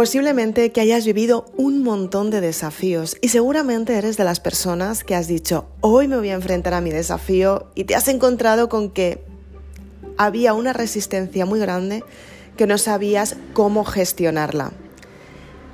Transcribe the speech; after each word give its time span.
Posiblemente 0.00 0.72
que 0.72 0.80
hayas 0.80 1.04
vivido 1.04 1.44
un 1.58 1.82
montón 1.82 2.30
de 2.30 2.40
desafíos 2.40 3.18
y 3.20 3.28
seguramente 3.28 3.98
eres 3.98 4.16
de 4.16 4.24
las 4.24 4.40
personas 4.40 5.04
que 5.04 5.14
has 5.14 5.28
dicho, 5.28 5.66
hoy 5.82 6.08
me 6.08 6.16
voy 6.16 6.30
a 6.30 6.36
enfrentar 6.36 6.72
a 6.72 6.80
mi 6.80 6.88
desafío 6.88 7.66
y 7.74 7.84
te 7.84 7.94
has 7.94 8.08
encontrado 8.08 8.70
con 8.70 8.92
que 8.92 9.22
había 10.16 10.54
una 10.54 10.72
resistencia 10.72 11.44
muy 11.44 11.60
grande 11.60 12.02
que 12.56 12.66
no 12.66 12.78
sabías 12.78 13.36
cómo 13.52 13.84
gestionarla. 13.84 14.72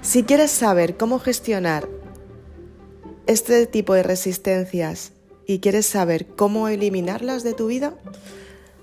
Si 0.02 0.24
quieres 0.24 0.50
saber 0.50 0.96
cómo 0.96 1.20
gestionar 1.20 1.88
este 3.28 3.64
tipo 3.68 3.94
de 3.94 4.02
resistencias 4.02 5.12
y 5.46 5.60
quieres 5.60 5.86
saber 5.86 6.26
cómo 6.26 6.66
eliminarlas 6.66 7.44
de 7.44 7.54
tu 7.54 7.68
vida, 7.68 7.94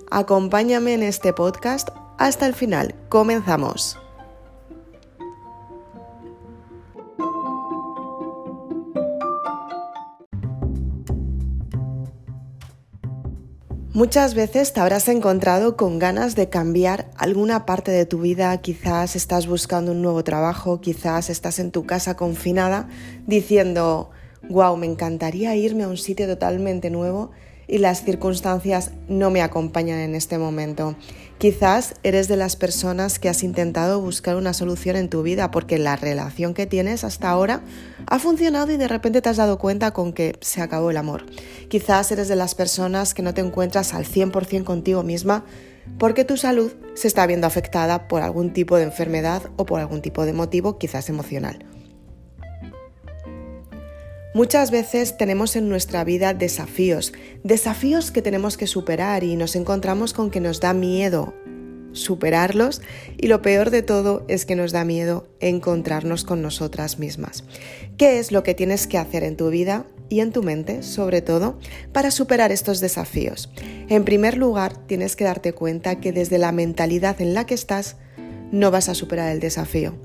acompáñame 0.09 0.93
en 0.93 1.03
este 1.03 1.33
podcast 1.33 1.89
hasta 2.17 2.45
el 2.45 2.53
final. 2.53 2.95
Comenzamos. 3.09 3.97
Muchas 13.93 14.33
veces 14.33 14.73
te 14.73 14.79
habrás 14.79 15.07
encontrado 15.07 15.77
con 15.77 15.99
ganas 15.99 16.35
de 16.35 16.49
cambiar 16.49 17.11
alguna 17.15 17.67
parte 17.67 17.91
de 17.91 18.07
tu 18.07 18.21
vida, 18.21 18.57
quizás 18.57 19.15
estás 19.15 19.45
buscando 19.45 19.91
un 19.91 20.01
nuevo 20.01 20.23
trabajo, 20.23 20.81
quizás 20.81 21.29
estás 21.29 21.59
en 21.59 21.69
tu 21.69 21.85
casa 21.85 22.15
confinada 22.15 22.87
diciendo, 23.27 24.09
wow, 24.49 24.75
me 24.77 24.87
encantaría 24.87 25.55
irme 25.55 25.83
a 25.83 25.89
un 25.89 25.97
sitio 25.97 26.25
totalmente 26.25 26.89
nuevo 26.89 27.29
y 27.67 27.77
las 27.77 28.03
circunstancias 28.03 28.89
no 29.09 29.29
me 29.29 29.43
acompañan 29.43 29.99
en 29.99 30.15
este 30.15 30.39
momento. 30.39 30.95
Quizás 31.43 31.95
eres 32.03 32.29
de 32.29 32.37
las 32.37 32.55
personas 32.55 33.19
que 33.19 33.27
has 33.27 33.43
intentado 33.43 33.99
buscar 33.99 34.37
una 34.37 34.53
solución 34.53 34.95
en 34.95 35.09
tu 35.09 35.23
vida 35.23 35.51
porque 35.51 35.77
la 35.77 35.97
relación 35.97 36.53
que 36.53 36.67
tienes 36.67 37.03
hasta 37.03 37.29
ahora 37.29 37.59
ha 38.07 38.17
funcionado 38.17 38.71
y 38.71 38.77
de 38.77 38.87
repente 38.87 39.21
te 39.21 39.27
has 39.27 39.35
dado 39.35 39.59
cuenta 39.59 39.91
con 39.91 40.13
que 40.13 40.37
se 40.39 40.61
acabó 40.61 40.89
el 40.89 40.95
amor. 40.95 41.25
Quizás 41.67 42.09
eres 42.13 42.29
de 42.29 42.37
las 42.37 42.55
personas 42.55 43.13
que 43.13 43.23
no 43.23 43.33
te 43.33 43.41
encuentras 43.41 43.93
al 43.93 44.05
100% 44.05 44.63
contigo 44.63 45.03
misma 45.03 45.43
porque 45.99 46.23
tu 46.23 46.37
salud 46.37 46.71
se 46.93 47.09
está 47.09 47.27
viendo 47.27 47.45
afectada 47.45 48.07
por 48.07 48.21
algún 48.21 48.53
tipo 48.53 48.77
de 48.77 48.83
enfermedad 48.83 49.43
o 49.57 49.65
por 49.65 49.81
algún 49.81 50.01
tipo 50.01 50.25
de 50.25 50.31
motivo, 50.31 50.77
quizás 50.77 51.09
emocional. 51.09 51.65
Muchas 54.33 54.71
veces 54.71 55.15
tenemos 55.15 55.55
en 55.55 55.69
nuestra 55.69 56.03
vida 56.03 56.33
desafíos, 56.33 57.13
desafíos 57.43 58.09
que 58.09 58.23
tenemos 58.23 58.57
que 58.57 58.65
superar 58.65 59.23
y 59.23 59.35
nos 59.35 59.55
encontramos 59.55 60.13
con 60.13 60.31
que 60.31 60.39
nos 60.39 60.59
da 60.59 60.73
miedo 60.73 61.35
superarlos 61.91 62.81
y 63.17 63.27
lo 63.27 63.43
peor 63.43 63.69
de 63.69 63.83
todo 63.83 64.25
es 64.27 64.45
que 64.45 64.55
nos 64.55 64.71
da 64.71 64.83
miedo 64.83 65.27
encontrarnos 65.39 66.23
con 66.23 66.41
nosotras 66.41 66.97
mismas. 66.99 67.43
¿Qué 67.97 68.17
es 68.17 68.31
lo 68.31 68.41
que 68.41 68.55
tienes 68.55 68.87
que 68.87 68.97
hacer 68.97 69.23
en 69.23 69.37
tu 69.37 69.49
vida 69.49 69.85
y 70.09 70.19
en 70.19 70.31
tu 70.31 70.41
mente, 70.41 70.81
sobre 70.81 71.21
todo, 71.21 71.59
para 71.91 72.09
superar 72.09 72.51
estos 72.51 72.79
desafíos? 72.79 73.51
En 73.87 74.03
primer 74.03 74.37
lugar, 74.37 74.75
tienes 74.87 75.15
que 75.15 75.23
darte 75.23 75.53
cuenta 75.53 75.99
que 75.99 76.11
desde 76.11 76.39
la 76.39 76.51
mentalidad 76.51 77.21
en 77.21 77.35
la 77.35 77.45
que 77.45 77.53
estás, 77.53 77.97
no 78.53 78.69
vas 78.69 78.87
a 78.87 78.93
superar 78.93 79.31
el 79.31 79.39
desafío. 79.39 79.95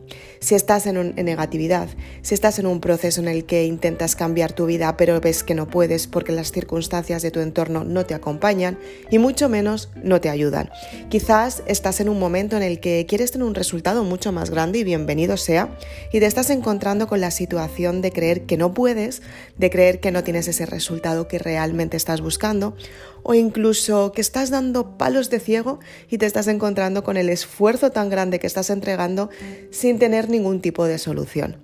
Si 0.41 0.55
estás 0.55 0.87
en, 0.87 1.15
negatividad, 1.17 1.89
si 2.23 2.35
estás 2.35 2.59
en 2.59 2.67
un 2.67 2.81
proceso 2.81 3.21
en 3.21 3.29
el 3.29 3.45
que 3.45 3.67
intentas 3.67 4.17
cambiar 4.17 4.53
tu 4.53 4.65
vida 4.65 4.97
pero 4.97 5.21
ves 5.21 5.43
que 5.43 5.55
no 5.55 5.69
puedes 5.69 6.07
porque 6.07 6.33
las 6.33 6.51
circunstancias 6.51 7.21
de 7.21 7.31
tu 7.31 7.41
entorno 7.41 7.85
no 7.85 8.07
te 8.07 8.15
acompañan 8.15 8.79
y 9.11 9.19
mucho 9.19 9.51
menos 9.51 9.91
no 10.03 10.23
te 10.23 10.31
ayudan. 10.31 10.71
Quizás 11.11 11.63
estás 11.67 12.01
en 12.01 12.09
un 12.09 12.19
momento 12.19 12.57
en 12.57 12.63
el 12.63 12.81
que 12.81 13.05
quieres 13.07 13.33
tener 13.33 13.47
un 13.47 13.55
resultado 13.55 14.03
mucho 14.03 14.33
más 14.33 14.49
grande 14.49 14.79
y 14.79 14.85
bienvenido 14.85 15.37
sea 15.37 15.77
y 16.11 16.19
te 16.19 16.27
estás 16.27 16.49
encontrando 16.49 17.07
con 17.07 17.21
la 17.21 17.31
situación 17.31 18.01
de 18.01 18.13
creer 18.13 18.47
que 18.47 18.57
no 18.57 18.73
puedes, 18.73 19.21
de 19.59 19.69
creer 19.69 20.01
que 20.01 20.11
no 20.11 20.25
tienes 20.25 20.49
ese 20.49 20.65
resultado 20.65 21.29
que 21.29 21.39
realmente 21.39 21.99
estás 21.99 22.23
buscando 22.23 22.75
o 23.23 23.35
incluso 23.35 24.13
que 24.13 24.21
estás 24.21 24.51
dando 24.51 24.97
palos 24.99 25.31
de 25.31 25.41
ciego 25.41 25.81
y 26.09 26.19
te 26.19 26.27
estás 26.27 26.49
encontrando 26.49 27.05
con 27.05 27.17
el 27.17 27.29
esfuerzo 27.29 27.91
tan 27.91 28.09
grande 28.09 28.39
que 28.39 28.47
estás 28.47 28.71
entregando 28.71 29.31
sin 29.71 29.99
tener 29.99 30.29
ningún 30.29 30.61
tipo 30.61 30.85
de 30.85 30.99
solución. 30.99 31.57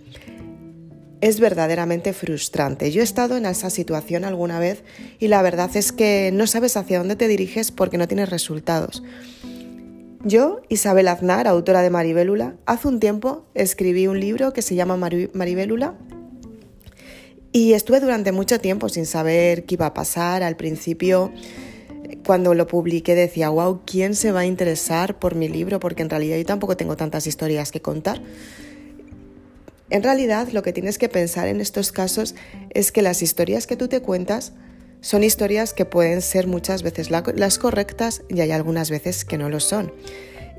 Es 1.21 1.41
verdaderamente 1.41 2.13
frustrante. 2.13 2.91
Yo 2.91 3.01
he 3.01 3.05
estado 3.05 3.37
en 3.37 3.47
esa 3.47 3.71
situación 3.71 4.25
alguna 4.25 4.59
vez 4.59 4.85
y 5.19 5.29
la 5.29 5.41
verdad 5.43 5.71
es 5.75 5.93
que 5.93 6.31
no 6.33 6.47
sabes 6.47 6.77
hacia 6.77 6.99
dónde 6.99 7.17
te 7.17 7.29
diriges 7.29 7.71
porque 7.71 7.99
no 7.99 8.09
tienes 8.09 8.29
resultados. 8.29 9.03
Yo, 10.27 10.63
Isabel 10.71 11.09
Aznar, 11.09 11.47
autora 11.47 11.83
de 11.83 11.91
Maribélula, 11.91 12.57
hace 12.65 12.89
un 12.89 12.99
tiempo 12.99 13.47
escribí 13.55 14.07
un 14.07 14.21
libro 14.21 14.55
que 14.55 14.63
se 14.63 14.75
llama 14.75 14.97
Maribélula 14.97 15.99
y 17.55 17.75
estuve 17.75 18.01
durante 18.01 18.33
mucho 18.33 18.59
tiempo 18.59 18.89
sin 18.89 19.07
saber 19.07 19.65
qué 19.65 19.77
iba 19.77 19.87
a 19.87 19.95
pasar. 19.95 20.43
Al 20.43 20.57
principio, 20.57 21.33
cuando 22.27 22.53
lo 22.53 22.67
publiqué, 22.67 23.15
decía, 23.15 23.49
wow, 23.49 23.83
¿quién 23.87 24.17
se 24.17 24.33
va 24.33 24.41
a 24.41 24.45
interesar 24.45 25.21
por 25.21 25.37
mi 25.37 25.49
libro? 25.49 25.79
Porque 25.79 26.03
en 26.03 26.11
realidad 26.11 26.37
yo 26.37 26.45
tampoco 26.45 26.77
tengo 26.77 26.97
tantas 26.97 27.29
historias 27.29 27.71
que 27.71 27.81
contar. 27.81 28.21
En 29.89 30.03
realidad, 30.03 30.49
lo 30.49 30.65
que 30.65 30.73
tienes 30.73 30.99
que 30.99 31.09
pensar 31.09 31.47
en 31.47 31.61
estos 31.61 31.93
casos 31.93 32.35
es 32.71 32.91
que 32.91 33.03
las 33.03 33.23
historias 33.23 33.69
que 33.69 33.77
tú 33.77 33.87
te 33.87 34.03
cuentas 34.03 34.53
son 35.01 35.23
historias 35.23 35.73
que 35.75 35.85
pueden 35.85 36.23
ser 36.23 36.49
muchas 36.49 36.83
veces 36.83 37.09
las 37.13 37.59
correctas 37.61 38.23
y 38.29 38.41
hay 38.41 38.51
algunas 38.51 38.91
veces 38.91 39.25
que 39.25 39.39
no 39.39 39.49
lo 39.49 39.61
son. 39.61 39.93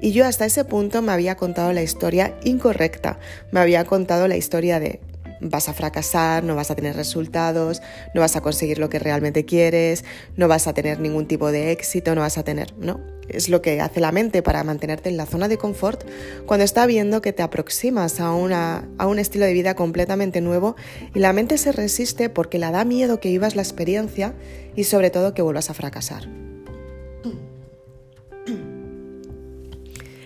Y 0.02 0.14
yo 0.14 0.26
hasta 0.26 0.46
ese 0.46 0.64
punto 0.64 1.02
me 1.02 1.12
había 1.12 1.36
contado 1.36 1.74
la 1.74 1.84
historia 1.84 2.40
incorrecta, 2.46 3.20
me 3.52 3.60
había 3.60 3.84
contado 3.84 4.30
la 4.30 4.38
historia 4.38 4.80
de 4.80 5.02
vas 5.50 5.70
a 5.70 5.74
fracasar, 5.74 6.44
no 6.44 6.56
vas 6.56 6.72
a 6.72 6.76
tener 6.76 6.96
resultados, 6.96 7.82
no 8.14 8.22
vas 8.22 8.36
a 8.36 8.42
conseguir 8.42 8.80
lo 8.80 8.90
que 8.90 9.00
realmente 9.00 9.46
quieres, 9.46 10.04
no 10.36 10.48
vas 10.48 10.68
a 10.68 10.74
tener 10.74 11.00
ningún 11.00 11.28
tipo 11.28 11.52
de 11.52 11.72
éxito, 11.72 12.16
no 12.16 12.22
vas 12.22 12.38
a 12.38 12.44
tener, 12.44 12.74
¿no? 12.78 13.00
Es 13.28 13.50
lo 13.50 13.62
que 13.62 13.82
hace 13.82 14.00
la 14.00 14.12
mente 14.12 14.44
para 14.44 14.64
mantenerte 14.64 15.10
en 15.10 15.18
la 15.18 15.26
zona 15.26 15.48
de 15.48 15.58
confort 15.58 16.04
cuando 16.46 16.64
está 16.64 16.86
viendo 16.86 17.22
que 17.22 17.34
te 17.34 17.42
aproximas 17.42 18.20
a, 18.20 18.34
una, 18.34 18.88
a 18.98 19.08
un 19.08 19.18
estilo 19.18 19.46
de 19.46 19.54
vida 19.54 19.76
completamente 19.76 20.42
nuevo 20.42 20.76
y 21.14 21.20
la 21.20 21.34
mente 21.34 21.58
se 21.58 21.72
resiste 21.72 22.30
porque 22.30 22.60
le 22.60 22.70
da 22.70 22.86
miedo 22.86 23.20
que 23.20 23.30
vivas 23.30 23.56
la 23.56 23.64
experiencia 23.64 24.36
y 24.76 24.84
sobre 24.84 25.10
todo 25.10 25.34
que 25.34 25.42
vuelvas 25.42 25.70
a 25.70 25.74
fracasar. 25.74 26.45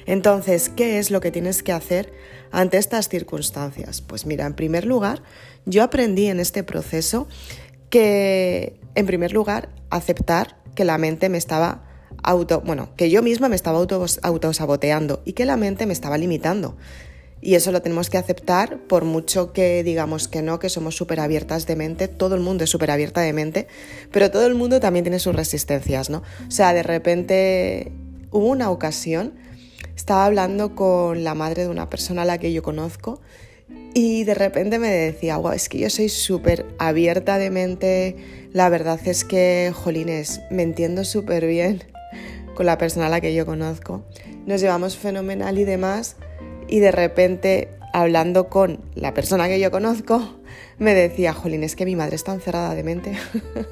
Entonces, 0.10 0.70
¿qué 0.70 0.98
es 0.98 1.12
lo 1.12 1.22
que 1.22 1.30
tienes 1.30 1.62
que 1.62 1.72
hacer 1.72 2.12
ante 2.50 2.78
estas 2.78 3.10
circunstancias? 3.10 4.02
Pues 4.02 4.26
mira, 4.26 4.48
en 4.48 4.56
primer 4.56 4.86
lugar, 4.86 5.22
yo 5.68 5.84
aprendí 5.84 6.26
en 6.26 6.40
este 6.40 6.64
proceso 6.64 7.28
que, 7.92 8.80
en 8.96 9.06
primer 9.06 9.34
lugar, 9.34 9.70
aceptar 9.92 10.58
que 10.74 10.84
la 10.84 10.98
mente 10.98 11.30
me 11.30 11.38
estaba 11.38 11.84
auto, 12.24 12.62
bueno, 12.62 12.90
que 12.96 13.12
yo 13.12 13.22
misma 13.22 13.50
me 13.50 13.56
estaba 13.56 13.78
auto, 13.78 14.04
autosaboteando 14.24 15.22
y 15.26 15.34
que 15.34 15.46
la 15.46 15.58
mente 15.58 15.86
me 15.86 15.94
estaba 15.94 16.18
limitando. 16.18 16.76
Y 17.40 17.54
eso 17.54 17.72
lo 17.72 17.84
tenemos 17.84 18.10
que 18.10 18.18
aceptar 18.18 18.80
por 18.88 19.06
mucho 19.06 19.54
que 19.54 19.84
digamos 19.84 20.28
que 20.28 20.42
no, 20.42 20.58
que 20.58 20.70
somos 20.70 20.96
súper 20.96 21.20
abiertas 21.20 21.68
de 21.68 21.76
mente, 21.76 22.08
todo 22.08 22.34
el 22.34 22.42
mundo 22.42 22.64
es 22.64 22.72
súper 22.72 22.90
abierta 22.90 23.22
de 23.22 23.32
mente, 23.32 23.68
pero 24.12 24.32
todo 24.32 24.48
el 24.48 24.56
mundo 24.56 24.80
también 24.80 25.04
tiene 25.04 25.20
sus 25.20 25.36
resistencias, 25.36 26.10
¿no? 26.10 26.24
O 26.48 26.52
sea, 26.52 26.74
de 26.74 26.82
repente 26.82 27.92
hubo 28.32 28.48
una 28.48 28.72
ocasión 28.72 29.48
estaba 30.00 30.26
hablando 30.26 30.76
con 30.76 31.26
la 31.26 31.36
madre 31.36 31.64
de 31.64 31.68
una 31.68 31.90
persona 31.90 32.22
a 32.22 32.26
la 32.26 32.38
que 32.38 32.54
yo 32.54 32.64
conozco 32.64 33.20
y 33.94 34.24
de 34.24 34.34
repente 34.34 34.80
me 34.80 34.88
decía, 34.88 35.36
wow, 35.36 35.52
es 35.52 35.68
que 35.68 35.78
yo 35.78 35.90
soy 35.90 36.08
súper 36.08 36.66
abierta 36.78 37.38
de 37.38 37.50
mente, 37.50 38.16
la 38.54 38.70
verdad 38.70 38.98
es 39.06 39.26
que, 39.26 39.74
jolines, 39.76 40.40
me 40.52 40.64
entiendo 40.64 41.04
súper 41.04 41.46
bien 41.46 41.84
con 42.56 42.66
la 42.66 42.78
persona 42.78 43.08
a 43.08 43.10
la 43.10 43.20
que 43.20 43.34
yo 43.34 43.46
conozco, 43.46 44.06
nos 44.46 44.62
llevamos 44.62 44.96
fenomenal 44.96 45.60
y 45.60 45.66
demás, 45.66 46.16
y 46.70 46.80
de 46.80 46.92
repente, 46.92 47.68
hablando 47.92 48.48
con 48.48 48.80
la 48.96 49.14
persona 49.14 49.50
que 49.50 49.60
yo 49.60 49.70
conozco, 49.70 50.40
me 50.78 50.94
decía, 50.94 51.34
jolín, 51.34 51.66
es 51.66 51.76
que 51.76 51.84
mi 51.84 51.98
madre 51.98 52.16
está 52.16 52.34
encerrada 52.34 52.74
de 52.74 52.84
mente. 52.84 53.18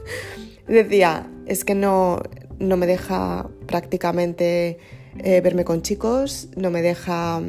decía, 0.68 1.32
es 1.46 1.64
que 1.64 1.74
no, 1.74 2.22
no 2.60 2.76
me 2.76 2.86
deja 2.86 3.48
prácticamente 3.66 4.78
eh, 5.20 5.42
verme 5.42 5.66
con 5.66 5.82
chicos, 5.82 6.50
no 6.56 6.70
me 6.70 6.82
deja, 6.82 7.42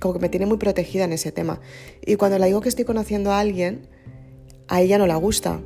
como 0.00 0.14
que 0.14 0.20
me 0.20 0.28
tiene 0.28 0.46
muy 0.46 0.58
protegida 0.58 1.04
en 1.04 1.12
ese 1.12 1.32
tema. 1.32 1.60
Y 2.04 2.16
cuando 2.16 2.38
le 2.38 2.46
digo 2.46 2.60
que 2.60 2.68
estoy 2.68 2.84
conociendo 2.84 3.32
a 3.32 3.40
alguien, 3.40 3.88
a 4.68 4.80
ella 4.80 4.98
no 4.98 5.06
la 5.06 5.16
gusta. 5.16 5.60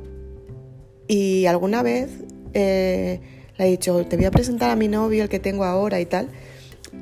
Y 1.07 1.45
alguna 1.45 1.83
vez 1.83 2.09
eh, 2.53 3.19
le 3.57 3.65
he 3.65 3.69
dicho, 3.69 4.05
te 4.05 4.17
voy 4.17 4.25
a 4.25 4.31
presentar 4.31 4.69
a 4.69 4.75
mi 4.75 4.87
novio, 4.87 5.23
el 5.23 5.29
que 5.29 5.39
tengo 5.39 5.63
ahora 5.63 5.99
y 5.99 6.05
tal. 6.05 6.29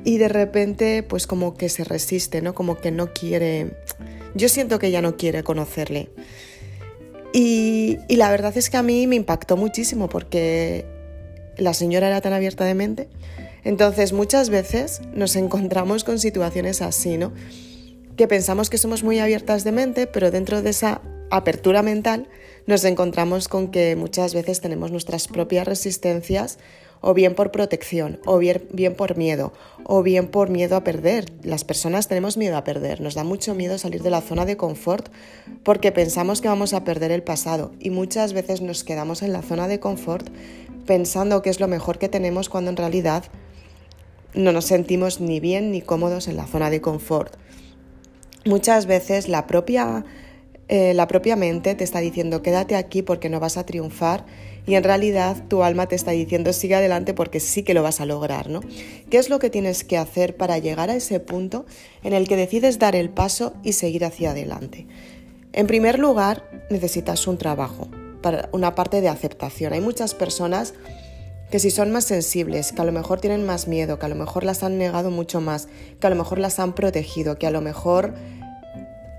Y 0.04 0.18
de 0.18 0.28
repente, 0.28 1.02
pues 1.02 1.26
como 1.26 1.54
que 1.54 1.68
se 1.68 1.84
resiste, 1.84 2.42
¿no? 2.42 2.54
Como 2.54 2.76
que 2.76 2.90
no 2.90 3.12
quiere... 3.12 3.76
Yo 4.34 4.48
siento 4.48 4.78
que 4.78 4.88
ella 4.88 5.00
no 5.00 5.16
quiere 5.16 5.42
conocerle. 5.42 6.10
Y, 7.32 7.98
y 8.08 8.16
la 8.16 8.30
verdad 8.30 8.56
es 8.56 8.70
que 8.70 8.76
a 8.76 8.82
mí 8.82 9.06
me 9.06 9.16
impactó 9.16 9.56
muchísimo 9.56 10.08
porque 10.08 10.84
la 11.56 11.72
señora 11.74 12.08
era 12.08 12.20
tan 12.20 12.32
abierta 12.32 12.64
de 12.64 12.74
mente 12.74 13.08
entonces 13.64 14.12
muchas 14.12 14.50
veces 14.50 15.00
nos 15.14 15.36
encontramos 15.36 16.04
con 16.04 16.18
situaciones 16.18 16.82
así, 16.82 17.18
¿no? 17.18 17.32
que 18.16 18.28
pensamos 18.28 18.70
que 18.70 18.78
somos 18.78 19.02
muy 19.02 19.18
abiertas 19.18 19.64
de 19.64 19.72
mente, 19.72 20.06
pero 20.06 20.30
dentro 20.30 20.62
de 20.62 20.70
esa 20.70 21.00
apertura 21.30 21.82
mental 21.82 22.28
nos 22.66 22.84
encontramos 22.84 23.48
con 23.48 23.70
que 23.70 23.96
muchas 23.96 24.34
veces 24.34 24.60
tenemos 24.60 24.90
nuestras 24.90 25.26
propias 25.26 25.66
resistencias 25.66 26.58
o 27.00 27.12
bien 27.12 27.34
por 27.34 27.50
protección, 27.50 28.18
o 28.24 28.38
bien, 28.38 28.94
por 28.96 29.18
miedo, 29.18 29.52
o 29.84 30.02
bien 30.02 30.28
por 30.28 30.48
miedo 30.48 30.74
a 30.74 30.84
perder. 30.84 31.30
Las 31.42 31.62
personas 31.62 32.08
tenemos 32.08 32.38
miedo 32.38 32.56
a 32.56 32.64
perder, 32.64 33.02
nos 33.02 33.14
da 33.14 33.24
mucho 33.24 33.54
miedo 33.54 33.76
salir 33.76 34.02
de 34.02 34.08
la 34.08 34.22
zona 34.22 34.46
de 34.46 34.56
confort 34.56 35.08
porque 35.64 35.92
pensamos 35.92 36.40
que 36.40 36.48
vamos 36.48 36.72
a 36.72 36.84
perder 36.84 37.10
el 37.10 37.22
pasado 37.22 37.72
y 37.78 37.90
muchas 37.90 38.32
veces 38.32 38.62
nos 38.62 38.84
quedamos 38.84 39.22
en 39.22 39.34
la 39.34 39.42
zona 39.42 39.68
de 39.68 39.80
confort 39.80 40.28
pensando 40.86 41.42
que 41.42 41.50
es 41.50 41.60
lo 41.60 41.68
mejor 41.68 41.98
que 41.98 42.08
tenemos 42.08 42.48
cuando 42.48 42.70
en 42.70 42.76
realidad 42.76 43.24
no 44.34 44.52
nos 44.52 44.66
sentimos 44.66 45.20
ni 45.20 45.40
bien 45.40 45.70
ni 45.70 45.80
cómodos 45.80 46.28
en 46.28 46.36
la 46.36 46.46
zona 46.46 46.70
de 46.70 46.80
confort. 46.80 47.34
Muchas 48.44 48.86
veces 48.86 49.28
la 49.28 49.46
propia, 49.46 50.04
eh, 50.68 50.92
la 50.94 51.06
propia 51.06 51.36
mente 51.36 51.74
te 51.74 51.84
está 51.84 52.00
diciendo 52.00 52.42
quédate 52.42 52.76
aquí 52.76 53.02
porque 53.02 53.28
no 53.28 53.40
vas 53.40 53.56
a 53.56 53.64
triunfar 53.64 54.26
y 54.66 54.74
en 54.74 54.84
realidad 54.84 55.36
tu 55.48 55.62
alma 55.62 55.86
te 55.86 55.94
está 55.94 56.10
diciendo 56.10 56.52
sigue 56.52 56.74
adelante 56.74 57.14
porque 57.14 57.40
sí 57.40 57.62
que 57.62 57.74
lo 57.74 57.82
vas 57.82 58.00
a 58.00 58.06
lograr, 58.06 58.48
¿no? 58.48 58.60
¿Qué 59.10 59.18
es 59.18 59.28
lo 59.30 59.38
que 59.38 59.50
tienes 59.50 59.84
que 59.84 59.96
hacer 59.96 60.36
para 60.36 60.58
llegar 60.58 60.90
a 60.90 60.96
ese 60.96 61.20
punto 61.20 61.66
en 62.02 62.12
el 62.12 62.28
que 62.28 62.36
decides 62.36 62.78
dar 62.78 62.96
el 62.96 63.10
paso 63.10 63.54
y 63.62 63.72
seguir 63.72 64.04
hacia 64.04 64.30
adelante? 64.30 64.86
En 65.52 65.66
primer 65.66 65.98
lugar, 65.98 66.48
necesitas 66.70 67.26
un 67.26 67.38
trabajo, 67.38 67.88
para 68.22 68.48
una 68.52 68.74
parte 68.74 69.00
de 69.00 69.08
aceptación. 69.08 69.72
Hay 69.72 69.80
muchas 69.80 70.14
personas 70.14 70.74
que 71.50 71.58
si 71.58 71.70
son 71.70 71.92
más 71.92 72.04
sensibles, 72.04 72.72
que 72.72 72.82
a 72.82 72.84
lo 72.84 72.92
mejor 72.92 73.20
tienen 73.20 73.46
más 73.46 73.68
miedo, 73.68 73.98
que 73.98 74.06
a 74.06 74.08
lo 74.08 74.14
mejor 74.14 74.44
las 74.44 74.62
han 74.62 74.78
negado 74.78 75.10
mucho 75.10 75.40
más, 75.40 75.68
que 76.00 76.06
a 76.06 76.10
lo 76.10 76.16
mejor 76.16 76.38
las 76.38 76.58
han 76.58 76.74
protegido, 76.74 77.38
que 77.38 77.46
a 77.46 77.50
lo 77.50 77.60
mejor 77.60 78.14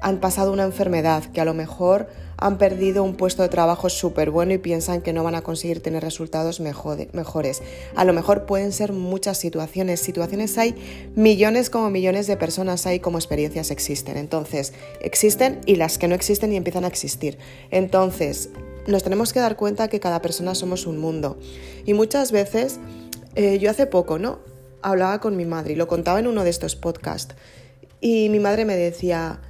han 0.01 0.19
pasado 0.19 0.51
una 0.53 0.63
enfermedad, 0.63 1.23
que 1.23 1.41
a 1.41 1.45
lo 1.45 1.53
mejor 1.53 2.07
han 2.37 2.57
perdido 2.57 3.03
un 3.03 3.15
puesto 3.15 3.41
de 3.41 3.49
trabajo 3.49 3.89
súper 3.89 4.29
bueno 4.29 4.53
y 4.53 4.57
piensan 4.57 5.01
que 5.01 5.13
no 5.13 5.23
van 5.23 5.35
a 5.35 5.41
conseguir 5.41 5.81
tener 5.81 6.03
resultados 6.03 6.59
mejores. 6.59 7.63
A 7.95 8.05
lo 8.05 8.13
mejor 8.13 8.45
pueden 8.45 8.71
ser 8.71 8.91
muchas 8.91 9.37
situaciones. 9.37 10.01
Situaciones 10.01 10.57
hay 10.57 10.75
millones 11.15 11.69
como 11.69 11.89
millones 11.89 12.27
de 12.27 12.37
personas 12.37 12.85
hay 12.85 12.99
como 12.99 13.17
experiencias 13.17 13.71
existen. 13.71 14.17
Entonces, 14.17 14.73
existen 15.01 15.61
y 15.65 15.77
las 15.77 15.97
que 15.97 16.07
no 16.07 16.15
existen 16.15 16.51
y 16.53 16.57
empiezan 16.57 16.83
a 16.83 16.87
existir. 16.87 17.37
Entonces, 17.71 18.49
nos 18.87 19.03
tenemos 19.03 19.33
que 19.33 19.39
dar 19.39 19.55
cuenta 19.55 19.87
que 19.87 19.99
cada 19.99 20.21
persona 20.21 20.55
somos 20.55 20.85
un 20.85 20.97
mundo. 20.97 21.37
Y 21.85 21.93
muchas 21.93 22.31
veces, 22.31 22.79
eh, 23.35 23.59
yo 23.59 23.69
hace 23.69 23.85
poco, 23.85 24.19
¿no? 24.19 24.39
Hablaba 24.81 25.19
con 25.19 25.35
mi 25.35 25.45
madre 25.45 25.73
y 25.73 25.75
lo 25.75 25.87
contaba 25.87 26.19
en 26.19 26.27
uno 26.27 26.43
de 26.43 26.49
estos 26.49 26.75
podcasts. 26.75 27.35
Y 28.01 28.29
mi 28.29 28.39
madre 28.39 28.65
me 28.65 28.75
decía, 28.75 29.41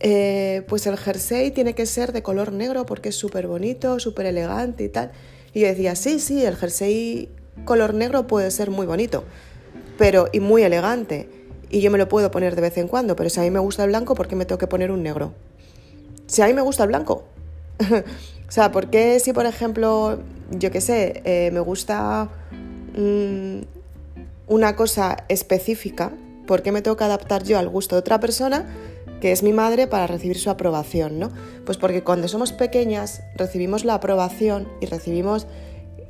eh, 0.00 0.62
pues 0.68 0.86
el 0.86 0.96
jersey 0.96 1.50
tiene 1.50 1.74
que 1.74 1.84
ser 1.84 2.12
de 2.12 2.22
color 2.22 2.52
negro 2.52 2.86
porque 2.86 3.08
es 3.08 3.16
súper 3.16 3.46
bonito, 3.46 3.98
súper 3.98 4.26
elegante 4.26 4.84
y 4.84 4.88
tal. 4.88 5.12
Y 5.52 5.60
yo 5.60 5.66
decía, 5.66 5.96
sí, 5.96 6.20
sí, 6.20 6.44
el 6.44 6.56
jersey 6.56 7.30
color 7.64 7.94
negro 7.94 8.26
puede 8.26 8.50
ser 8.50 8.70
muy 8.70 8.86
bonito, 8.86 9.24
pero 9.96 10.28
y 10.32 10.40
muy 10.40 10.62
elegante. 10.62 11.28
Y 11.70 11.80
yo 11.80 11.90
me 11.90 11.98
lo 11.98 12.08
puedo 12.08 12.30
poner 12.30 12.54
de 12.54 12.62
vez 12.62 12.78
en 12.78 12.88
cuando, 12.88 13.16
pero 13.16 13.28
si 13.28 13.40
a 13.40 13.42
mí 13.42 13.50
me 13.50 13.58
gusta 13.58 13.84
el 13.84 13.90
blanco, 13.90 14.14
¿por 14.14 14.28
qué 14.28 14.36
me 14.36 14.46
tengo 14.46 14.58
que 14.58 14.66
poner 14.66 14.90
un 14.90 15.02
negro? 15.02 15.34
Si 16.26 16.40
a 16.40 16.46
mí 16.46 16.54
me 16.54 16.62
gusta 16.62 16.84
el 16.84 16.88
blanco, 16.88 17.24
o 18.48 18.50
sea, 18.50 18.72
¿por 18.72 18.88
qué 18.88 19.20
si, 19.20 19.32
por 19.32 19.44
ejemplo, 19.44 20.20
yo 20.50 20.70
qué 20.70 20.80
sé, 20.80 21.20
eh, 21.24 21.50
me 21.52 21.60
gusta 21.60 22.30
mm, 22.96 23.60
una 24.46 24.74
cosa 24.74 25.24
específica, 25.28 26.12
¿por 26.46 26.62
qué 26.62 26.72
me 26.72 26.80
tengo 26.80 26.96
que 26.96 27.04
adaptar 27.04 27.44
yo 27.44 27.58
al 27.58 27.68
gusto 27.68 27.96
de 27.96 28.00
otra 28.00 28.18
persona 28.20 28.66
que 29.20 29.32
es 29.32 29.42
mi 29.42 29.52
madre 29.52 29.86
para 29.86 30.06
recibir 30.06 30.38
su 30.38 30.48
aprobación, 30.48 31.18
¿no? 31.18 31.30
Pues 31.66 31.76
porque 31.76 32.04
cuando 32.04 32.28
somos 32.28 32.52
pequeñas 32.52 33.22
recibimos 33.36 33.84
la 33.84 33.94
aprobación 33.94 34.68
y 34.80 34.86
recibimos 34.86 35.46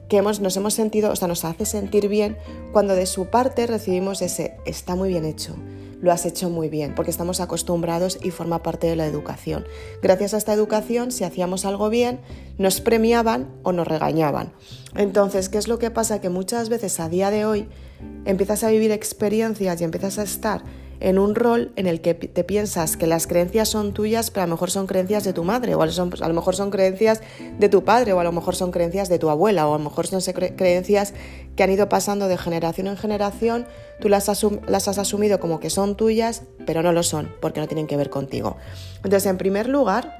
que 0.08 0.18
hemos, 0.18 0.40
nos 0.40 0.56
hemos 0.56 0.74
sentido, 0.74 1.10
o 1.10 1.16
sea, 1.16 1.26
nos 1.26 1.44
hace 1.44 1.66
sentir 1.66 2.08
bien 2.08 2.36
cuando 2.72 2.94
de 2.94 3.06
su 3.06 3.26
parte 3.26 3.66
recibimos 3.66 4.22
ese 4.22 4.56
está 4.64 4.94
muy 4.94 5.08
bien 5.08 5.24
hecho, 5.24 5.56
lo 6.00 6.12
has 6.12 6.26
hecho 6.26 6.50
muy 6.50 6.68
bien, 6.68 6.94
porque 6.94 7.10
estamos 7.10 7.40
acostumbrados 7.40 8.18
y 8.22 8.30
forma 8.30 8.62
parte 8.62 8.86
de 8.86 8.96
la 8.96 9.06
educación. 9.06 9.66
Gracias 10.02 10.34
a 10.34 10.38
esta 10.38 10.52
educación, 10.52 11.10
si 11.10 11.24
hacíamos 11.24 11.64
algo 11.64 11.88
bien, 11.90 12.20
nos 12.56 12.80
premiaban 12.80 13.48
o 13.62 13.72
nos 13.72 13.86
regañaban. 13.86 14.52
Entonces, 14.94 15.48
¿qué 15.48 15.58
es 15.58 15.68
lo 15.68 15.78
que 15.78 15.90
pasa? 15.90 16.20
Que 16.20 16.28
muchas 16.28 16.68
veces 16.68 17.00
a 17.00 17.08
día 17.08 17.30
de 17.30 17.44
hoy 17.44 17.68
empiezas 18.24 18.64
a 18.64 18.70
vivir 18.70 18.92
experiencias 18.92 19.80
y 19.80 19.84
empiezas 19.84 20.18
a 20.18 20.22
estar 20.22 20.62
en 21.00 21.18
un 21.18 21.34
rol 21.34 21.72
en 21.76 21.86
el 21.86 22.00
que 22.00 22.14
te 22.14 22.44
piensas 22.44 22.96
que 22.96 23.06
las 23.06 23.26
creencias 23.26 23.68
son 23.68 23.92
tuyas, 23.92 24.30
pero 24.30 24.44
a 24.44 24.46
lo 24.46 24.54
mejor 24.54 24.70
son 24.70 24.86
creencias 24.86 25.24
de 25.24 25.32
tu 25.32 25.44
madre, 25.44 25.74
o 25.74 25.82
a 25.82 25.86
lo 25.86 26.34
mejor 26.34 26.56
son 26.56 26.70
creencias 26.70 27.20
de 27.58 27.68
tu 27.68 27.84
padre, 27.84 28.12
o 28.12 28.20
a 28.20 28.24
lo 28.24 28.32
mejor 28.32 28.56
son 28.56 28.70
creencias 28.70 29.08
de 29.08 29.18
tu 29.18 29.30
abuela, 29.30 29.68
o 29.68 29.74
a 29.74 29.78
lo 29.78 29.84
mejor 29.84 30.06
son 30.06 30.20
creencias 30.20 31.14
que 31.56 31.62
han 31.62 31.70
ido 31.70 31.88
pasando 31.88 32.28
de 32.28 32.36
generación 32.36 32.86
en 32.88 32.96
generación, 32.96 33.66
tú 34.00 34.08
las, 34.08 34.28
las 34.66 34.88
has 34.88 34.98
asumido 34.98 35.40
como 35.40 35.60
que 35.60 35.70
son 35.70 35.96
tuyas, 35.96 36.42
pero 36.66 36.82
no 36.82 36.92
lo 36.92 37.02
son, 37.02 37.32
porque 37.40 37.60
no 37.60 37.68
tienen 37.68 37.86
que 37.86 37.96
ver 37.96 38.10
contigo. 38.10 38.56
Entonces, 38.96 39.26
en 39.26 39.38
primer 39.38 39.68
lugar, 39.68 40.16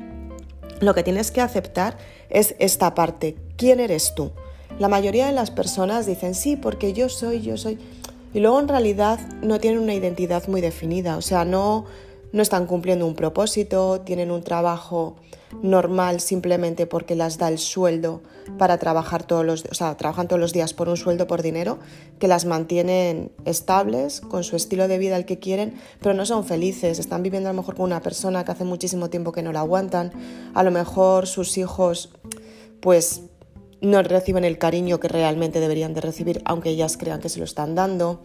lo 0.80 0.94
que 0.94 1.02
tienes 1.02 1.30
que 1.30 1.40
aceptar 1.40 1.98
es 2.30 2.54
esta 2.58 2.94
parte, 2.94 3.36
¿quién 3.56 3.80
eres 3.80 4.14
tú? 4.14 4.32
La 4.78 4.88
mayoría 4.88 5.26
de 5.26 5.32
las 5.32 5.50
personas 5.50 6.06
dicen, 6.06 6.34
sí, 6.34 6.56
porque 6.56 6.92
yo 6.92 7.08
soy, 7.08 7.40
yo 7.40 7.56
soy 7.56 7.78
y 8.32 8.40
luego 8.40 8.60
en 8.60 8.68
realidad 8.68 9.18
no 9.42 9.58
tienen 9.58 9.80
una 9.80 9.94
identidad 9.94 10.46
muy 10.48 10.60
definida, 10.60 11.16
o 11.16 11.22
sea, 11.22 11.44
no, 11.44 11.86
no 12.32 12.42
están 12.42 12.66
cumpliendo 12.66 13.06
un 13.06 13.14
propósito, 13.14 14.00
tienen 14.02 14.30
un 14.30 14.42
trabajo 14.42 15.16
normal 15.62 16.20
simplemente 16.20 16.86
porque 16.86 17.14
las 17.14 17.38
da 17.38 17.48
el 17.48 17.58
sueldo 17.58 18.20
para 18.58 18.78
trabajar 18.78 19.24
todos 19.24 19.44
los, 19.44 19.64
o 19.70 19.74
sea, 19.74 19.96
trabajan 19.96 20.28
todos 20.28 20.40
los 20.40 20.52
días 20.52 20.74
por 20.74 20.88
un 20.88 20.96
sueldo 20.96 21.26
por 21.26 21.42
dinero 21.42 21.78
que 22.18 22.28
las 22.28 22.44
mantienen 22.44 23.32
estables 23.44 24.20
con 24.20 24.44
su 24.44 24.56
estilo 24.56 24.88
de 24.88 24.98
vida 24.98 25.16
el 25.16 25.24
que 25.24 25.38
quieren, 25.38 25.74
pero 26.00 26.14
no 26.14 26.26
son 26.26 26.44
felices, 26.44 26.98
están 26.98 27.22
viviendo 27.22 27.48
a 27.48 27.52
lo 27.52 27.60
mejor 27.60 27.76
con 27.76 27.86
una 27.86 28.02
persona 28.02 28.44
que 28.44 28.52
hace 28.52 28.64
muchísimo 28.64 29.10
tiempo 29.10 29.32
que 29.32 29.42
no 29.42 29.52
la 29.52 29.60
aguantan, 29.60 30.12
a 30.54 30.62
lo 30.62 30.70
mejor 30.70 31.26
sus 31.26 31.56
hijos 31.56 32.10
pues 32.80 33.22
no 33.80 34.02
reciben 34.02 34.44
el 34.44 34.58
cariño 34.58 35.00
que 35.00 35.08
realmente 35.08 35.60
deberían 35.60 35.94
de 35.94 36.00
recibir, 36.00 36.42
aunque 36.44 36.70
ellas 36.70 36.96
crean 36.96 37.20
que 37.20 37.28
se 37.28 37.38
lo 37.38 37.44
están 37.44 37.74
dando. 37.74 38.22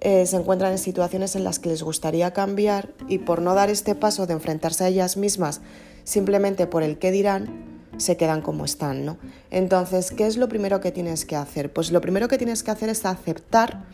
Eh, 0.00 0.26
se 0.26 0.36
encuentran 0.36 0.72
en 0.72 0.78
situaciones 0.78 1.36
en 1.36 1.44
las 1.44 1.58
que 1.58 1.68
les 1.68 1.82
gustaría 1.82 2.32
cambiar 2.32 2.90
y 3.08 3.18
por 3.18 3.40
no 3.40 3.54
dar 3.54 3.70
este 3.70 3.94
paso 3.94 4.26
de 4.26 4.34
enfrentarse 4.34 4.84
a 4.84 4.88
ellas 4.88 5.16
mismas 5.16 5.60
simplemente 6.04 6.66
por 6.66 6.82
el 6.82 6.98
qué 6.98 7.10
dirán, 7.10 7.74
se 7.96 8.16
quedan 8.16 8.42
como 8.42 8.64
están, 8.64 9.04
¿no? 9.04 9.18
Entonces, 9.50 10.10
¿qué 10.10 10.26
es 10.26 10.36
lo 10.36 10.48
primero 10.48 10.80
que 10.80 10.92
tienes 10.92 11.24
que 11.24 11.36
hacer? 11.36 11.72
Pues 11.72 11.92
lo 11.92 12.00
primero 12.00 12.28
que 12.28 12.38
tienes 12.38 12.62
que 12.62 12.70
hacer 12.70 12.88
es 12.88 13.06
aceptar 13.06 13.84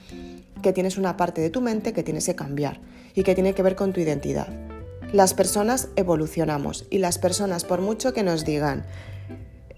que 0.62 0.73
tienes 0.73 0.99
una 0.99 1.17
parte 1.17 1.40
de 1.40 1.50
tu 1.50 1.61
mente 1.61 1.93
que 1.93 2.02
tienes 2.02 2.26
que 2.26 2.35
cambiar 2.35 2.81
y 3.14 3.23
que 3.23 3.35
tiene 3.35 3.55
que 3.55 3.62
ver 3.62 3.76
con 3.76 3.93
tu 3.93 4.00
identidad. 4.00 4.49
Las 5.12 5.35
personas 5.35 5.88
evolucionamos 5.97 6.87
y 6.90 6.99
las 6.99 7.19
personas, 7.19 7.64
por 7.64 7.81
mucho 7.81 8.12
que 8.12 8.23
nos 8.23 8.45
digan, 8.45 8.85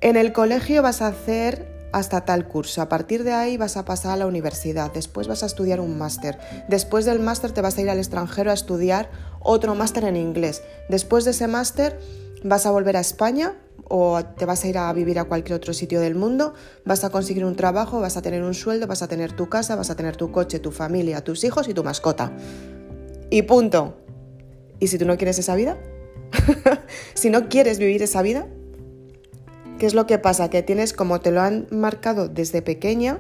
en 0.03 0.17
el 0.17 0.33
colegio 0.33 0.83
vas 0.83 1.01
a 1.01 1.07
hacer 1.07 1.67
hasta 1.93 2.25
tal 2.25 2.49
curso, 2.49 2.83
a 2.83 2.89
partir 2.89 3.23
de 3.23 3.33
ahí 3.33 3.57
vas 3.57 3.77
a 3.77 3.85
pasar 3.85 4.13
a 4.13 4.17
la 4.17 4.27
universidad, 4.27 4.93
después 4.93 5.29
vas 5.29 5.43
a 5.43 5.47
estudiar 5.47 5.79
un 5.79 5.97
máster, 5.97 6.39
después 6.69 7.05
del 7.05 7.21
máster 7.21 7.53
te 7.53 7.61
vas 7.61 7.79
a 7.79 7.83
ir 7.83 7.91
al 7.91 7.99
extranjero 7.99 8.51
a 8.51 8.55
estudiar 8.55 9.11
otro 9.41 9.75
máster 9.75 10.05
en 10.05 10.17
inglés, 10.17 10.63
después 10.89 11.25
de 11.25 11.31
ese 11.31 11.47
máster 11.47 12.01
vas 12.43 12.67
a 12.67 12.71
volver 12.71 12.97
a 12.97 13.01
España 13.01 13.55
o 13.89 14.25
te 14.25 14.45
vas 14.45 14.65
a 14.65 14.69
ir 14.69 14.79
a 14.79 14.93
vivir 14.93 15.19
a 15.19 15.25
cualquier 15.25 15.55
otro 15.55 15.73
sitio 15.73 16.01
del 16.01 16.15
mundo, 16.15 16.55
vas 16.85 17.05
a 17.05 17.11
conseguir 17.11 17.45
un 17.45 17.55
trabajo, 17.55 18.01
vas 18.01 18.17
a 18.17 18.23
tener 18.23 18.43
un 18.43 18.55
sueldo, 18.55 18.87
vas 18.87 19.03
a 19.03 19.09
tener 19.09 19.33
tu 19.33 19.49
casa, 19.49 19.77
vas 19.77 19.91
a 19.91 19.97
tener 19.97 20.17
tu 20.17 20.33
coche, 20.33 20.59
tu 20.59 20.73
familia, 20.73 21.23
tus 21.23 21.45
hijos 21.45 21.69
y 21.69 21.75
tu 21.75 21.85
mascota. 21.85 22.33
Y 23.31 23.43
punto. 23.43 23.99
¿Y 24.81 24.89
si 24.89 24.99
tú 24.99 25.05
no 25.05 25.17
quieres 25.17 25.39
esa 25.39 25.55
vida? 25.55 25.79
si 27.15 27.31
no 27.31 27.49
quieres 27.49 27.79
vivir 27.79 28.03
esa 28.03 28.23
vida, 28.23 28.47
¿Qué 29.83 29.87
es 29.87 29.95
lo 29.95 30.07
que 30.07 30.17
pasa? 30.17 30.49
Que 30.49 30.62
tienes, 30.62 30.93
como 30.93 31.21
te 31.21 31.33
lo 31.33 31.41
han 31.41 31.67
marcado 31.73 32.29
desde 32.29 32.62
pequeña, 32.62 33.19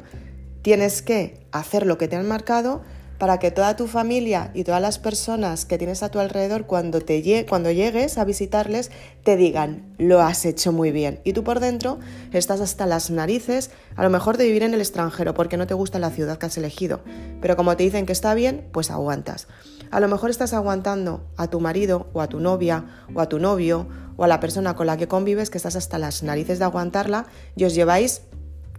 tienes 0.62 1.02
que 1.02 1.44
hacer 1.50 1.84
lo 1.84 1.98
que 1.98 2.06
te 2.06 2.14
han 2.14 2.28
marcado 2.28 2.82
para 3.18 3.40
que 3.40 3.50
toda 3.50 3.74
tu 3.74 3.88
familia 3.88 4.52
y 4.54 4.62
todas 4.62 4.80
las 4.80 5.00
personas 5.00 5.64
que 5.64 5.76
tienes 5.76 6.04
a 6.04 6.08
tu 6.08 6.20
alrededor 6.20 6.66
cuando, 6.66 7.00
te, 7.00 7.20
llegues 7.20 8.16
a 8.16 8.24
visitarles 8.24 8.92
te 9.24 9.36
digan, 9.36 9.92
lo 9.98 10.20
has 10.20 10.44
hecho 10.44 10.70
muy 10.70 10.92
bien. 10.92 11.18
Y 11.24 11.32
tú 11.32 11.42
por 11.42 11.58
dentro 11.58 11.98
estás 12.32 12.60
hasta 12.60 12.86
las 12.86 13.10
narices, 13.10 13.72
a 13.96 14.04
lo 14.04 14.10
mejor 14.10 14.36
de 14.36 14.46
vivir 14.46 14.62
en 14.62 14.72
el 14.72 14.80
extranjero 14.80 15.34
porque 15.34 15.56
no 15.56 15.66
te 15.66 15.74
gusta 15.74 15.98
la 15.98 16.10
ciudad 16.10 16.38
que 16.38 16.46
has 16.46 16.58
elegido. 16.58 17.00
Pero 17.40 17.56
como 17.56 17.76
te 17.76 17.82
dicen 17.82 18.06
que 18.06 18.12
está 18.12 18.34
bien, 18.34 18.68
pues 18.72 18.92
aguantas. 18.92 19.48
A 19.90 19.98
lo 19.98 20.06
mejor 20.06 20.30
estás 20.30 20.54
aguantando 20.54 21.24
a 21.36 21.48
tu 21.48 21.58
marido 21.58 22.06
o 22.12 22.20
a 22.20 22.28
tu 22.28 22.38
novia 22.38 22.86
o 23.14 23.20
a 23.20 23.28
tu 23.28 23.40
novio 23.40 23.88
o 24.16 24.24
a 24.24 24.28
la 24.28 24.40
persona 24.40 24.74
con 24.74 24.86
la 24.86 24.96
que 24.96 25.08
convives 25.08 25.50
que 25.50 25.58
estás 25.58 25.76
hasta 25.76 25.98
las 25.98 26.22
narices 26.22 26.58
de 26.58 26.64
aguantarla 26.64 27.26
y 27.56 27.64
os 27.64 27.74
lleváis 27.74 28.22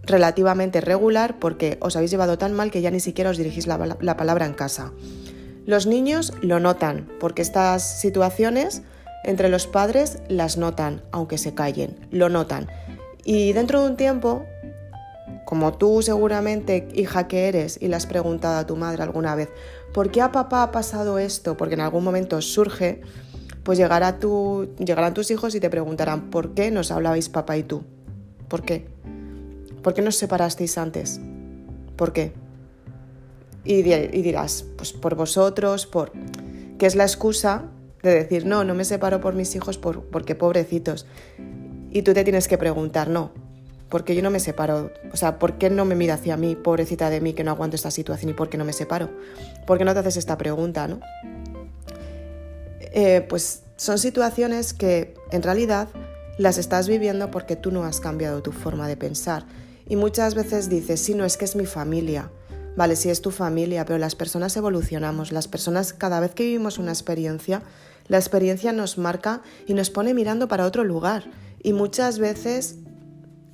relativamente 0.06 0.80
regular 0.80 1.38
porque 1.38 1.78
os 1.80 1.96
habéis 1.96 2.10
llevado 2.10 2.38
tan 2.38 2.52
mal 2.52 2.70
que 2.70 2.82
ya 2.82 2.90
ni 2.90 3.00
siquiera 3.00 3.30
os 3.30 3.38
dirigís 3.38 3.66
la, 3.66 4.16
palabra 4.16 4.46
en 4.46 4.54
casa. 4.54 4.92
Los 5.66 5.86
niños 5.86 6.32
lo 6.42 6.60
notan, 6.60 7.08
porque 7.20 7.42
estas 7.42 8.00
situaciones 8.00 8.82
entre 9.24 9.48
los 9.48 9.66
padres 9.66 10.18
las 10.28 10.58
notan, 10.58 11.02
aunque 11.10 11.38
se 11.38 11.54
callen, 11.54 12.06
lo 12.10 12.28
notan. 12.28 12.68
Y 13.24 13.54
dentro 13.54 13.80
de 13.80 13.88
un 13.88 13.96
tiempo, 13.96 14.44
como 15.46 15.72
tú 15.72 16.02
seguramente, 16.02 16.88
hija 16.92 17.26
que 17.26 17.48
eres, 17.48 17.78
y 17.80 17.88
le 17.88 17.96
has 17.96 18.06
preguntado 18.06 18.58
a 18.58 18.66
tu 18.66 18.76
madre 18.76 19.02
alguna 19.02 19.34
vez, 19.34 19.48
¿por 19.94 20.10
qué 20.10 20.20
a 20.20 20.32
papá 20.32 20.62
ha 20.62 20.70
pasado 20.70 21.18
esto? 21.18 21.56
Porque 21.56 21.74
en 21.74 21.80
algún 21.80 22.04
momento 22.04 22.42
surge, 22.42 23.00
pues 23.64 23.78
llegará 23.78 24.18
llegarán 24.78 25.14
tus 25.14 25.30
hijos 25.30 25.54
y 25.54 25.60
te 25.60 25.70
preguntarán, 25.70 26.30
¿por 26.30 26.54
qué 26.54 26.70
nos 26.70 26.90
hablabais 26.90 27.28
papá 27.28 27.56
y 27.56 27.62
tú? 27.62 27.82
¿Por 28.48 28.62
qué? 28.62 28.86
¿Por 29.82 29.94
qué 29.94 30.02
nos 30.02 30.16
separasteis 30.16 30.78
antes? 30.78 31.20
¿Por 31.96 32.12
qué? 32.12 32.32
Y, 33.64 33.82
dirás, 33.82 34.64
pues 34.76 34.92
por 34.92 35.14
vosotros, 35.14 35.86
por... 35.86 36.12
que 36.78 36.84
es 36.86 36.94
la 36.94 37.04
excusa 37.04 37.64
de 38.02 38.14
decir, 38.14 38.44
no, 38.44 38.64
no 38.64 38.74
me 38.74 38.84
separo 38.84 39.22
por 39.22 39.34
mis 39.34 39.54
hijos 39.56 39.78
porque 39.78 40.34
pobrecitos. 40.34 41.06
Y 41.90 42.02
tú 42.02 42.12
te 42.12 42.24
tienes 42.24 42.48
que 42.48 42.58
preguntar, 42.58 43.08
no, 43.08 43.30
¿por 43.88 44.04
qué 44.04 44.14
yo 44.14 44.22
no 44.22 44.30
me 44.30 44.40
separo? 44.40 44.90
O 45.12 45.16
sea, 45.16 45.38
¿por 45.38 45.54
qué 45.56 45.70
no 45.70 45.86
me 45.86 45.94
mira 45.94 46.14
hacia 46.14 46.36
mí, 46.36 46.56
pobrecita 46.56 47.08
de 47.08 47.22
mí, 47.22 47.32
que 47.32 47.44
no 47.44 47.52
aguanto 47.52 47.76
esta 47.76 47.90
situación 47.90 48.30
y 48.30 48.34
por 48.34 48.50
qué 48.50 48.58
no 48.58 48.66
me 48.66 48.74
separo? 48.74 49.08
¿Por 49.66 49.78
qué 49.78 49.86
no 49.86 49.94
te 49.94 50.00
haces 50.00 50.18
esta 50.18 50.36
pregunta, 50.36 50.86
no? 50.86 51.00
Eh, 52.96 53.26
pues 53.28 53.64
son 53.76 53.98
situaciones 53.98 54.72
que 54.72 55.14
en 55.32 55.42
realidad 55.42 55.88
las 56.38 56.58
estás 56.58 56.86
viviendo 56.88 57.30
porque 57.30 57.56
tú 57.56 57.72
no 57.72 57.82
has 57.82 57.98
cambiado 57.98 58.40
tu 58.40 58.52
forma 58.52 58.86
de 58.86 58.96
pensar. 58.96 59.46
Y 59.88 59.96
muchas 59.96 60.36
veces 60.36 60.68
dices, 60.68 61.00
sí, 61.00 61.14
no 61.14 61.24
es 61.24 61.36
que 61.36 61.44
es 61.44 61.56
mi 61.56 61.66
familia. 61.66 62.30
Vale, 62.76 62.94
sí 62.94 63.10
es 63.10 63.20
tu 63.20 63.32
familia, 63.32 63.84
pero 63.84 63.98
las 63.98 64.14
personas 64.14 64.56
evolucionamos. 64.56 65.32
Las 65.32 65.48
personas, 65.48 65.92
cada 65.92 66.20
vez 66.20 66.34
que 66.34 66.44
vivimos 66.44 66.78
una 66.78 66.92
experiencia, 66.92 67.62
la 68.06 68.18
experiencia 68.18 68.72
nos 68.72 68.96
marca 68.96 69.42
y 69.66 69.74
nos 69.74 69.90
pone 69.90 70.14
mirando 70.14 70.46
para 70.46 70.64
otro 70.64 70.84
lugar. 70.84 71.24
Y 71.64 71.72
muchas 71.72 72.20
veces 72.20 72.76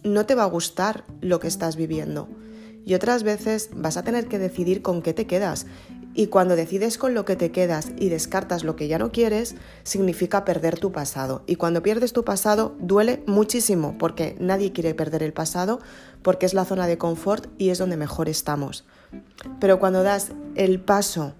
no 0.03 0.27
te 0.27 0.35
va 0.35 0.45
a 0.45 0.49
gustar 0.49 1.05
lo 1.23 1.41
que 1.41 1.49
estás 1.49 1.77
viviendo. 1.77 2.29
Y 2.85 2.95
otras 2.95 3.23
veces 3.23 3.71
vas 3.75 3.97
a 3.97 4.03
tener 4.03 4.27
que 4.27 4.39
decidir 4.39 4.83
con 4.83 5.01
qué 5.01 5.15
te 5.15 5.27
quedas. 5.27 5.67
Y 6.13 6.27
cuando 6.27 6.57
decides 6.57 6.99
con 6.99 7.15
lo 7.15 7.25
que 7.25 7.37
te 7.37 7.53
quedas 7.53 7.93
y 7.97 8.09
descartas 8.09 8.65
lo 8.65 8.75
que 8.75 8.89
ya 8.89 8.99
no 8.99 9.13
quieres, 9.13 9.55
significa 9.85 10.45
perder 10.45 10.79
tu 10.79 10.91
pasado. 10.91 11.43
Y 11.47 11.57
cuando 11.57 11.83
pierdes 11.83 12.13
tu 12.13 12.25
pasado 12.25 12.75
duele 12.81 13.23
muchísimo 13.27 13.97
porque 13.97 14.37
nadie 14.41 14.73
quiere 14.73 14.95
perder 14.95 15.23
el 15.23 15.33
pasado 15.33 15.81
porque 16.23 16.47
es 16.47 16.55
la 16.55 16.65
zona 16.65 16.87
de 16.87 16.99
confort 16.99 17.47
y 17.59 17.71
es 17.71 17.79
donde 17.79 17.97
mejor 17.97 18.29
estamos. 18.29 18.85
Pero 19.61 19.79
cuando 19.79 20.03
das 20.03 20.33
el 20.57 20.81
paso 20.81 21.35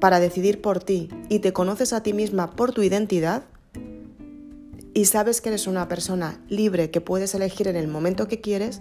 para 0.00 0.18
decidir 0.18 0.60
por 0.60 0.82
ti 0.82 1.08
y 1.28 1.38
te 1.38 1.52
conoces 1.52 1.92
a 1.92 2.02
ti 2.02 2.12
misma 2.12 2.50
por 2.50 2.72
tu 2.72 2.82
identidad 2.82 3.44
y 4.92 5.04
sabes 5.04 5.40
que 5.40 5.50
eres 5.50 5.66
una 5.66 5.88
persona 5.88 6.40
libre 6.48 6.90
que 6.90 7.00
puedes 7.00 7.34
elegir 7.34 7.68
en 7.68 7.76
el 7.76 7.86
momento 7.86 8.26
que 8.26 8.40
quieres, 8.40 8.80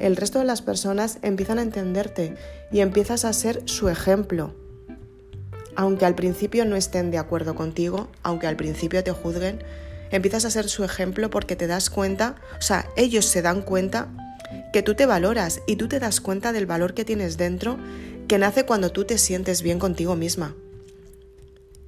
el 0.00 0.16
resto 0.16 0.40
de 0.40 0.44
las 0.44 0.62
personas 0.62 1.18
empiezan 1.22 1.58
a 1.58 1.62
entenderte 1.62 2.34
y 2.72 2.80
empiezas 2.80 3.24
a 3.24 3.32
ser 3.32 3.62
su 3.66 3.88
ejemplo. 3.88 4.54
Aunque 5.76 6.04
al 6.04 6.14
principio 6.14 6.64
no 6.64 6.76
estén 6.76 7.10
de 7.10 7.18
acuerdo 7.18 7.54
contigo, 7.54 8.08
aunque 8.22 8.46
al 8.46 8.56
principio 8.56 9.02
te 9.04 9.12
juzguen, 9.12 9.62
empiezas 10.10 10.44
a 10.44 10.50
ser 10.50 10.68
su 10.68 10.84
ejemplo 10.84 11.30
porque 11.30 11.56
te 11.56 11.66
das 11.66 11.90
cuenta, 11.90 12.36
o 12.58 12.62
sea, 12.62 12.88
ellos 12.96 13.24
se 13.24 13.42
dan 13.42 13.62
cuenta 13.62 14.08
que 14.72 14.82
tú 14.82 14.94
te 14.94 15.06
valoras 15.06 15.60
y 15.66 15.76
tú 15.76 15.88
te 15.88 16.00
das 16.00 16.20
cuenta 16.20 16.52
del 16.52 16.66
valor 16.66 16.94
que 16.94 17.04
tienes 17.04 17.36
dentro 17.36 17.78
que 18.28 18.38
nace 18.38 18.64
cuando 18.64 18.90
tú 18.90 19.04
te 19.04 19.18
sientes 19.18 19.62
bien 19.62 19.78
contigo 19.78 20.16
misma. 20.16 20.54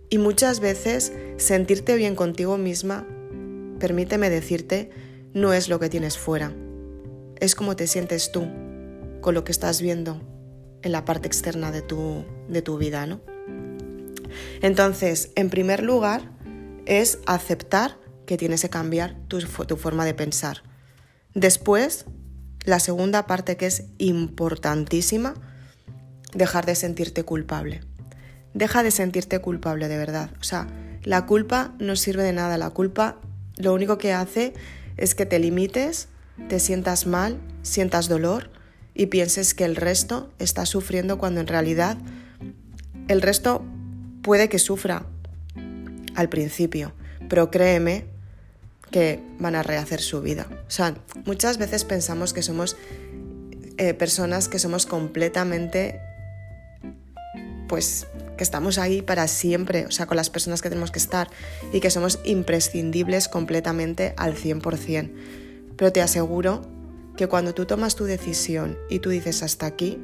Y 0.09 0.19
muchas 0.19 0.61
veces 0.61 1.13
sentirte 1.37 1.97
bien 1.97 2.15
contigo 2.15 2.59
misma, 2.59 3.07
permíteme 3.81 4.31
decirte, 4.31 4.91
no 5.33 5.53
es 5.53 5.69
lo 5.69 5.81
que 5.81 5.89
tienes 5.89 6.17
fuera 6.17 6.53
es 7.41 7.55
como 7.55 7.77
te 7.77 7.87
sientes 7.87 8.33
tú 8.33 8.47
con 9.21 9.35
lo 9.35 9.45
que 9.45 9.53
estás 9.53 9.81
viendo 9.81 10.21
en 10.83 10.93
la 10.93 11.05
parte 11.05 11.27
externa 11.27 11.71
de 11.71 11.83
tu, 11.83 12.25
de 12.49 12.63
tu 12.63 12.79
vida, 12.79 13.07
¿no? 13.07 13.21
Entonces, 14.63 15.31
en 15.35 15.51
primer 15.51 15.83
lugar, 15.83 16.31
es 16.87 17.19
aceptar 17.27 17.99
que 18.27 18.37
tienes 18.37 18.63
que 18.63 18.71
cambiar 18.71 19.17
tu, 19.29 19.41
tu 19.41 19.77
forma 19.77 20.05
de 20.05 20.15
pensar. 20.15 20.63
Después, 21.35 22.07
la 22.65 22.81
segunda 22.81 23.27
parte 23.27 23.57
que 23.57 23.67
es 23.67 23.85
importantísima, 23.99 25.35
dejar 26.35 26.67
de 26.67 26.75
sentirte 26.75 27.25
culpable. 27.25 27.81
Deja 28.55 28.83
de 28.83 28.91
sentirte 28.91 29.41
culpable 29.41 29.89
de 29.89 29.97
verdad. 29.97 30.31
O 30.41 30.45
sea, 30.45 30.67
la 31.03 31.27
culpa 31.27 31.75
no 31.79 31.95
sirve 31.97 32.23
de 32.23 32.33
nada. 32.33 32.59
La 32.59 32.71
culpa 32.71 33.21
lo 33.57 33.73
único 33.75 33.99
que 33.99 34.13
hace 34.13 34.55
es 34.97 35.15
que 35.15 35.27
te 35.27 35.39
limites 35.39 36.09
te 36.49 36.61
sientas 36.61 37.07
mal, 37.07 37.39
sientas 37.63 38.09
dolor 38.09 38.51
y 38.95 39.07
pienses 39.07 39.55
que 39.55 39.65
el 39.65 39.77
resto 39.77 40.33
está 40.39 40.67
sufriendo 40.67 41.19
cuando 41.19 41.41
en 41.41 41.47
realidad 41.47 41.99
el 43.09 43.23
resto 43.23 43.65
puede 44.23 44.49
que 44.49 44.59
sufra 44.59 45.07
al 46.15 46.29
principio, 46.29 46.93
pero 47.29 47.51
créeme 47.51 48.07
que 48.91 49.21
van 49.39 49.55
a 49.55 49.63
rehacer 49.63 50.01
su 50.01 50.23
vida. 50.23 50.47
O 50.67 50.71
sea, 50.71 50.97
muchas 51.25 51.59
veces 51.59 51.85
pensamos 51.85 52.33
que 52.33 52.43
somos 52.43 52.77
eh, 53.79 53.93
personas 53.93 54.49
que 54.49 54.59
somos 54.59 54.87
completamente, 54.87 56.01
pues, 57.69 58.07
que 58.39 58.45
estamos 58.45 58.79
ahí 58.79 59.03
para 59.03 59.29
siempre, 59.29 59.87
o 59.87 59.91
sea, 59.91 60.07
con 60.07 60.17
las 60.17 60.31
personas 60.31 60.63
que 60.63 60.69
tenemos 60.69 60.91
que 60.91 60.99
estar 60.99 61.29
y 61.73 61.81
que 61.81 61.91
somos 61.91 62.21
imprescindibles 62.25 63.29
completamente 63.29 64.15
al 64.17 64.35
100%. 64.35 65.11
Pero 65.77 65.93
te 65.93 66.03
aseguro 66.03 66.63
que 67.17 67.27
cuando 67.27 67.55
tú 67.55 67.67
tomas 67.67 67.97
tu 67.97 68.05
decisión 68.05 68.77
y 68.91 68.99
tú 68.99 69.11
dices 69.11 69.43
hasta 69.43 69.67
aquí, 69.67 69.99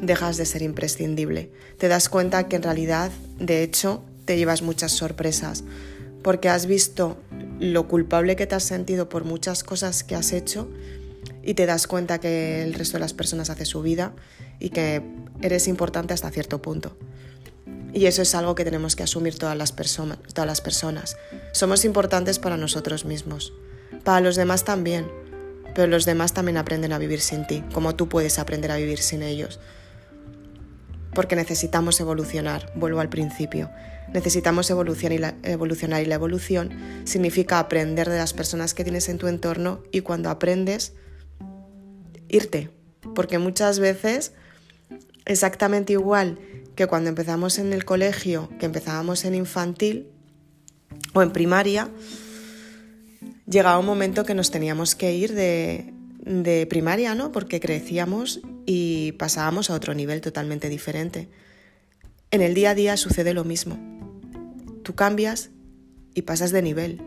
dejas 0.00 0.36
de 0.36 0.46
ser 0.46 0.62
imprescindible. 0.62 1.50
Te 1.78 1.88
das 1.88 2.08
cuenta 2.08 2.48
que 2.48 2.56
en 2.56 2.62
realidad, 2.62 3.10
de 3.38 3.62
hecho, 3.62 4.04
te 4.24 4.36
llevas 4.36 4.62
muchas 4.62 4.92
sorpresas, 4.92 5.64
porque 6.22 6.48
has 6.48 6.66
visto 6.66 7.18
lo 7.58 7.88
culpable 7.88 8.36
que 8.36 8.46
te 8.46 8.54
has 8.54 8.64
sentido 8.64 9.08
por 9.08 9.24
muchas 9.24 9.62
cosas 9.64 10.04
que 10.04 10.14
has 10.14 10.32
hecho 10.32 10.68
y 11.42 11.54
te 11.54 11.66
das 11.66 11.86
cuenta 11.86 12.18
que 12.18 12.62
el 12.62 12.74
resto 12.74 12.94
de 12.94 13.00
las 13.00 13.14
personas 13.14 13.50
hace 13.50 13.64
su 13.64 13.82
vida 13.82 14.12
y 14.58 14.70
que 14.70 15.02
eres 15.42 15.68
importante 15.68 16.14
hasta 16.14 16.30
cierto 16.30 16.62
punto. 16.62 16.96
Y 17.92 18.06
eso 18.06 18.22
es 18.22 18.34
algo 18.34 18.54
que 18.54 18.64
tenemos 18.64 18.96
que 18.96 19.04
asumir 19.04 19.38
todas 19.38 19.56
las, 19.56 19.74
todas 19.76 20.46
las 20.46 20.60
personas. 20.60 21.16
Somos 21.52 21.84
importantes 21.84 22.38
para 22.38 22.56
nosotros 22.56 23.04
mismos. 23.04 23.52
Para 24.04 24.20
los 24.20 24.36
demás 24.36 24.64
también, 24.64 25.10
pero 25.74 25.88
los 25.88 26.04
demás 26.04 26.34
también 26.34 26.58
aprenden 26.58 26.92
a 26.92 26.98
vivir 26.98 27.20
sin 27.20 27.46
ti, 27.46 27.64
como 27.72 27.96
tú 27.96 28.08
puedes 28.08 28.38
aprender 28.38 28.70
a 28.70 28.76
vivir 28.76 28.98
sin 28.98 29.22
ellos. 29.22 29.58
Porque 31.14 31.36
necesitamos 31.36 31.98
evolucionar, 32.00 32.72
vuelvo 32.74 33.00
al 33.00 33.08
principio. 33.08 33.70
Necesitamos 34.12 34.68
evolucionar 34.70 36.02
y, 36.02 36.06
la, 36.06 36.14
evolución 36.14 36.70
significa 37.04 37.58
aprender 37.58 38.10
de 38.10 38.18
las 38.18 38.34
personas 38.34 38.74
que 38.74 38.84
tienes 38.84 39.08
en 39.08 39.18
tu 39.18 39.26
entorno 39.26 39.82
y 39.90 40.02
cuando 40.02 40.30
aprendes, 40.30 40.92
irte. 42.28 42.70
Porque 43.14 43.38
muchas 43.38 43.78
veces, 43.78 44.32
exactamente 45.24 45.94
igual 45.94 46.38
que 46.76 46.86
cuando 46.86 47.08
empezamos 47.08 47.58
en 47.58 47.72
el 47.72 47.84
colegio, 47.84 48.50
que 48.58 48.66
empezábamos 48.66 49.24
en 49.24 49.34
infantil 49.34 50.08
o 51.14 51.22
en 51.22 51.32
primaria, 51.32 51.88
llegaba 53.46 53.78
un 53.78 53.86
momento 53.86 54.24
que 54.24 54.34
nos 54.34 54.50
teníamos 54.50 54.94
que 54.94 55.14
ir 55.14 55.34
de, 55.34 55.92
de 56.24 56.66
primaria, 56.66 57.14
¿no? 57.14 57.32
Porque 57.32 57.60
crecíamos 57.60 58.40
y 58.66 59.12
pasábamos 59.12 59.70
a 59.70 59.74
otro 59.74 59.94
nivel 59.94 60.20
totalmente 60.20 60.68
diferente. 60.68 61.28
En 62.30 62.40
el 62.40 62.54
día 62.54 62.70
a 62.70 62.74
día 62.74 62.96
sucede 62.96 63.34
lo 63.34 63.44
mismo. 63.44 63.78
Tú 64.82 64.94
cambias 64.94 65.50
y 66.14 66.22
pasas 66.22 66.50
de 66.50 66.62
nivel. 66.62 67.00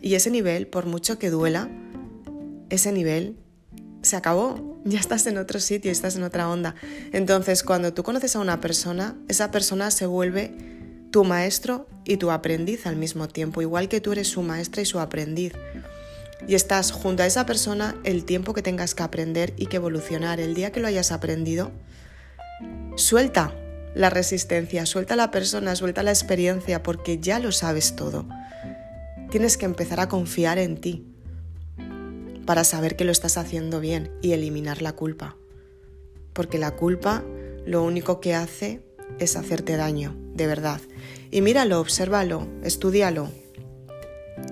Y 0.00 0.14
ese 0.14 0.30
nivel, 0.30 0.66
por 0.66 0.86
mucho 0.86 1.18
que 1.18 1.30
duela, 1.30 1.68
ese 2.70 2.92
nivel 2.92 3.36
se 4.02 4.16
acabó. 4.16 4.66
Ya 4.84 5.00
estás 5.00 5.26
en 5.26 5.36
otro 5.36 5.60
sitio, 5.60 5.90
estás 5.90 6.16
en 6.16 6.22
otra 6.22 6.48
onda. 6.48 6.74
Entonces, 7.12 7.62
cuando 7.62 7.92
tú 7.92 8.04
conoces 8.04 8.36
a 8.36 8.38
una 8.38 8.60
persona, 8.60 9.16
esa 9.28 9.50
persona 9.50 9.90
se 9.90 10.06
vuelve 10.06 10.77
tu 11.10 11.24
maestro 11.24 11.88
y 12.04 12.16
tu 12.16 12.30
aprendiz 12.30 12.86
al 12.86 12.96
mismo 12.96 13.28
tiempo, 13.28 13.62
igual 13.62 13.88
que 13.88 14.00
tú 14.00 14.12
eres 14.12 14.28
su 14.28 14.42
maestra 14.42 14.82
y 14.82 14.86
su 14.86 14.98
aprendiz. 15.00 15.52
Y 16.46 16.54
estás 16.54 16.92
junto 16.92 17.22
a 17.22 17.26
esa 17.26 17.46
persona 17.46 17.96
el 18.04 18.24
tiempo 18.24 18.54
que 18.54 18.62
tengas 18.62 18.94
que 18.94 19.02
aprender 19.02 19.54
y 19.56 19.66
que 19.66 19.76
evolucionar. 19.76 20.40
El 20.40 20.54
día 20.54 20.70
que 20.70 20.80
lo 20.80 20.86
hayas 20.86 21.12
aprendido, 21.12 21.72
suelta 22.96 23.52
la 23.94 24.10
resistencia, 24.10 24.86
suelta 24.86 25.16
la 25.16 25.30
persona, 25.30 25.74
suelta 25.74 26.02
la 26.02 26.10
experiencia, 26.10 26.82
porque 26.82 27.18
ya 27.18 27.38
lo 27.38 27.52
sabes 27.52 27.96
todo. 27.96 28.26
Tienes 29.30 29.56
que 29.56 29.66
empezar 29.66 30.00
a 30.00 30.08
confiar 30.08 30.58
en 30.58 30.80
ti 30.80 31.04
para 32.46 32.64
saber 32.64 32.96
que 32.96 33.04
lo 33.04 33.12
estás 33.12 33.36
haciendo 33.36 33.80
bien 33.80 34.10
y 34.22 34.32
eliminar 34.32 34.80
la 34.80 34.92
culpa. 34.92 35.36
Porque 36.32 36.58
la 36.58 36.70
culpa 36.70 37.24
lo 37.66 37.82
único 37.82 38.20
que 38.20 38.34
hace 38.34 38.82
es 39.18 39.36
hacerte 39.36 39.76
daño, 39.76 40.16
de 40.38 40.46
verdad. 40.46 40.80
Y 41.30 41.42
míralo, 41.42 41.80
obsérvalo, 41.80 42.48
estudialo. 42.64 43.30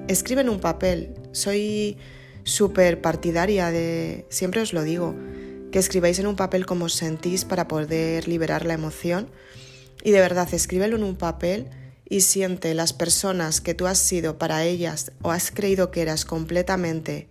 Escribe 0.08 0.42
en 0.42 0.50
un 0.50 0.60
papel. 0.60 1.14
Soy 1.32 1.96
súper 2.44 3.00
partidaria 3.00 3.70
de, 3.70 4.26
siempre 4.28 4.60
os 4.60 4.74
lo 4.74 4.82
digo, 4.82 5.14
que 5.72 5.78
escribáis 5.78 6.18
en 6.18 6.26
un 6.26 6.36
papel 6.36 6.66
como 6.66 6.84
os 6.84 6.94
sentís 6.94 7.46
para 7.46 7.68
poder 7.68 8.28
liberar 8.28 8.66
la 8.66 8.74
emoción. 8.74 9.30
Y 10.04 10.10
de 10.10 10.20
verdad, 10.20 10.52
escríbelo 10.52 10.96
en 10.96 11.02
un 11.02 11.16
papel 11.16 11.70
y 12.08 12.20
siente 12.20 12.74
las 12.74 12.92
personas 12.92 13.60
que 13.60 13.74
tú 13.74 13.86
has 13.86 13.98
sido 13.98 14.38
para 14.38 14.64
ellas 14.64 15.12
o 15.22 15.30
has 15.30 15.50
creído 15.50 15.90
que 15.90 16.02
eras 16.02 16.24
completamente 16.24 17.28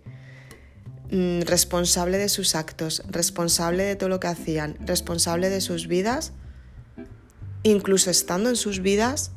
mm, 1.10 1.42
responsable 1.42 2.18
de 2.18 2.28
sus 2.28 2.54
actos, 2.54 3.02
responsable 3.08 3.84
de 3.84 3.96
todo 3.96 4.08
lo 4.08 4.20
que 4.20 4.26
hacían, 4.26 4.76
responsable 4.80 5.48
de 5.48 5.60
sus 5.60 5.86
vidas, 5.86 6.32
incluso 7.70 8.10
estando 8.10 8.48
en 8.48 8.56
sus 8.56 8.80
vidas, 8.80 9.32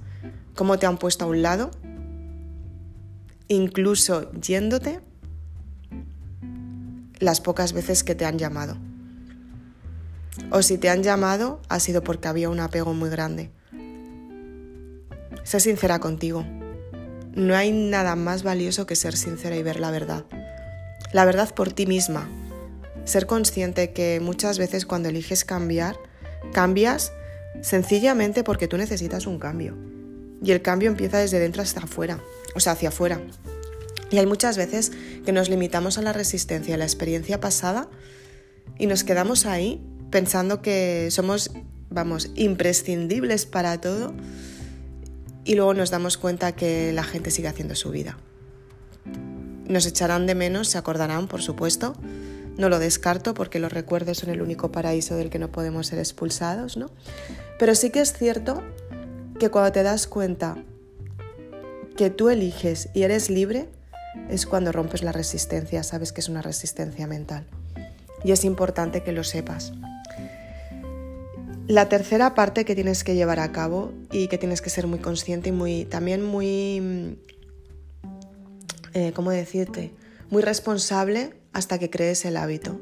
cómo 0.55 0.77
te 0.77 0.85
han 0.85 0.97
puesto 0.97 1.25
a 1.25 1.27
un 1.27 1.41
lado, 1.41 1.71
incluso 3.47 4.31
yéndote 4.33 4.99
las 7.17 7.41
pocas 7.41 7.73
veces 7.73 8.03
que 8.03 8.15
te 8.15 8.25
han 8.25 8.37
llamado. 8.37 8.77
O 10.51 10.61
si 10.61 10.77
te 10.77 10.89
han 10.89 11.03
llamado 11.03 11.59
ha 11.69 11.79
sido 11.79 12.03
porque 12.03 12.27
había 12.27 12.49
un 12.49 12.59
apego 12.59 12.93
muy 12.93 13.09
grande. 13.09 13.49
Sé 15.43 15.59
sincera 15.59 15.99
contigo. 15.99 16.45
No 17.33 17.55
hay 17.55 17.71
nada 17.71 18.15
más 18.15 18.43
valioso 18.43 18.85
que 18.85 18.95
ser 18.95 19.17
sincera 19.17 19.55
y 19.55 19.63
ver 19.63 19.79
la 19.79 19.91
verdad. 19.91 20.25
La 21.13 21.25
verdad 21.25 21.53
por 21.53 21.73
ti 21.73 21.87
misma. 21.87 22.29
Ser 23.05 23.25
consciente 23.25 23.91
que 23.91 24.19
muchas 24.19 24.59
veces 24.59 24.85
cuando 24.85 25.09
eliges 25.09 25.45
cambiar, 25.45 25.97
cambias 26.53 27.11
sencillamente 27.61 28.43
porque 28.43 28.67
tú 28.67 28.77
necesitas 28.77 29.27
un 29.27 29.39
cambio. 29.39 29.75
Y 30.43 30.51
el 30.51 30.61
cambio 30.61 30.89
empieza 30.89 31.17
desde 31.17 31.39
dentro 31.39 31.61
hasta 31.61 31.81
afuera, 31.81 32.21
o 32.55 32.59
sea, 32.59 32.73
hacia 32.73 32.89
afuera. 32.89 33.21
Y 34.09 34.17
hay 34.17 34.25
muchas 34.25 34.57
veces 34.57 34.91
que 35.25 35.31
nos 35.31 35.49
limitamos 35.49 35.97
a 35.97 36.01
la 36.01 36.13
resistencia, 36.13 36.75
a 36.75 36.77
la 36.77 36.85
experiencia 36.85 37.39
pasada, 37.39 37.89
y 38.77 38.87
nos 38.87 39.03
quedamos 39.03 39.45
ahí 39.45 39.81
pensando 40.09 40.61
que 40.61 41.09
somos, 41.11 41.51
vamos, 41.89 42.31
imprescindibles 42.35 43.45
para 43.45 43.79
todo 43.79 44.13
y 45.43 45.55
luego 45.55 45.73
nos 45.73 45.89
damos 45.89 46.17
cuenta 46.17 46.51
que 46.51 46.93
la 46.93 47.03
gente 47.03 47.31
sigue 47.31 47.47
haciendo 47.47 47.75
su 47.75 47.91
vida. 47.91 48.17
Nos 49.67 49.85
echarán 49.85 50.25
de 50.25 50.35
menos, 50.35 50.67
se 50.67 50.77
acordarán, 50.77 51.27
por 51.27 51.41
supuesto. 51.41 51.95
No 52.59 52.67
lo 52.67 52.77
descarto 52.77 53.33
porque 53.33 53.57
los 53.57 53.71
recuerdos 53.71 54.17
son 54.17 54.31
el 54.31 54.41
único 54.41 54.69
paraíso 54.69 55.15
del 55.15 55.29
que 55.29 55.39
no 55.39 55.49
podemos 55.49 55.87
ser 55.87 55.97
expulsados, 55.97 56.75
¿no? 56.75 56.91
Pero 57.57 57.73
sí 57.73 57.89
que 57.89 58.01
es 58.01 58.11
cierto 58.11 58.61
que 59.39 59.49
cuando 59.49 59.71
te 59.71 59.81
das 59.81 60.07
cuenta 60.07 60.57
que 61.95 62.09
tú 62.09 62.27
eliges 62.27 62.89
y 62.93 63.03
eres 63.03 63.29
libre, 63.29 63.69
es 64.29 64.45
cuando 64.45 64.73
rompes 64.73 65.03
la 65.03 65.13
resistencia, 65.13 65.83
sabes 65.83 66.11
que 66.11 66.19
es 66.19 66.27
una 66.27 66.41
resistencia 66.41 67.07
mental. 67.07 67.47
Y 68.25 68.33
es 68.33 68.43
importante 68.43 69.03
que 69.03 69.13
lo 69.13 69.23
sepas. 69.23 69.71
La 71.65 71.87
tercera 71.87 72.35
parte 72.35 72.65
que 72.65 72.75
tienes 72.75 73.05
que 73.05 73.15
llevar 73.15 73.39
a 73.39 73.53
cabo 73.53 73.93
y 74.11 74.27
que 74.27 74.37
tienes 74.37 74.61
que 74.61 74.69
ser 74.69 74.85
muy 74.85 74.99
consciente 74.99 75.47
y 75.47 75.51
muy, 75.53 75.85
también 75.85 76.23
muy, 76.25 76.81
mm, 76.81 77.11
eh, 78.95 79.13
¿cómo 79.13 79.31
decirte? 79.31 79.93
Muy 80.29 80.43
responsable 80.43 81.33
hasta 81.53 81.79
que 81.79 81.89
crees 81.89 82.23
el 82.25 82.37
hábito. 82.37 82.79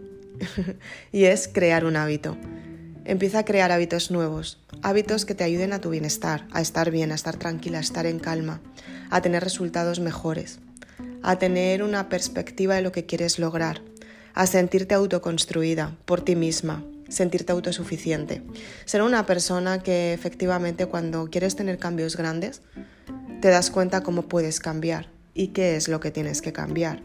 y 1.12 1.25
es 1.25 1.48
crear 1.48 1.86
un 1.86 1.96
hábito. 1.96 2.38
Empieza 3.06 3.39
a 3.39 3.46
crear 3.46 3.72
hábitos 3.72 4.12
nuevos, 4.12 4.62
hábitos 4.82 5.24
que 5.24 5.34
te 5.34 5.46
ayuden 5.46 5.72
a 5.72 5.80
tu 5.80 5.89
bienestar, 5.89 6.46
a 6.51 6.60
estar 6.60 6.92
bien, 6.92 7.13
a 7.13 7.15
estar 7.15 7.38
tranquila, 7.38 7.78
a 7.78 7.82
estar 7.82 8.06
en 8.06 8.19
calma, 8.19 8.60
a 9.10 9.22
tener 9.22 9.43
resultados 9.43 10.02
mejores, 10.02 10.60
a 11.24 11.39
tener 11.39 11.84
una 11.84 12.10
perspectiva 12.10 12.76
de 12.76 12.82
lo 12.82 12.91
que 12.91 13.06
quieres 13.06 13.39
lograr, 13.39 13.82
a 14.34 14.45
sentirte 14.45 14.93
autoconstruida 14.93 15.95
por 16.04 16.22
ti 16.22 16.36
misma, 16.36 16.84
sentirte 17.08 17.54
autosuficiente. 17.54 18.43
Ser 18.84 19.02
una 19.02 19.26
persona 19.26 19.82
que 19.82 20.12
efectivamente 20.12 20.86
cuando 20.88 21.30
quieres 21.30 21.56
tener 21.56 21.78
cambios 21.78 22.17
grandes, 22.17 22.62
te 23.41 23.48
das 23.48 23.72
cuenta 23.72 24.04
cómo 24.04 24.24
puedes 24.24 24.60
cambiar 24.60 25.10
y 25.34 25.50
qué 25.50 25.78
es 25.78 25.88
lo 25.88 26.02
que 26.02 26.12
tienes 26.12 26.41
que 26.41 26.52
cambiar. 26.52 27.02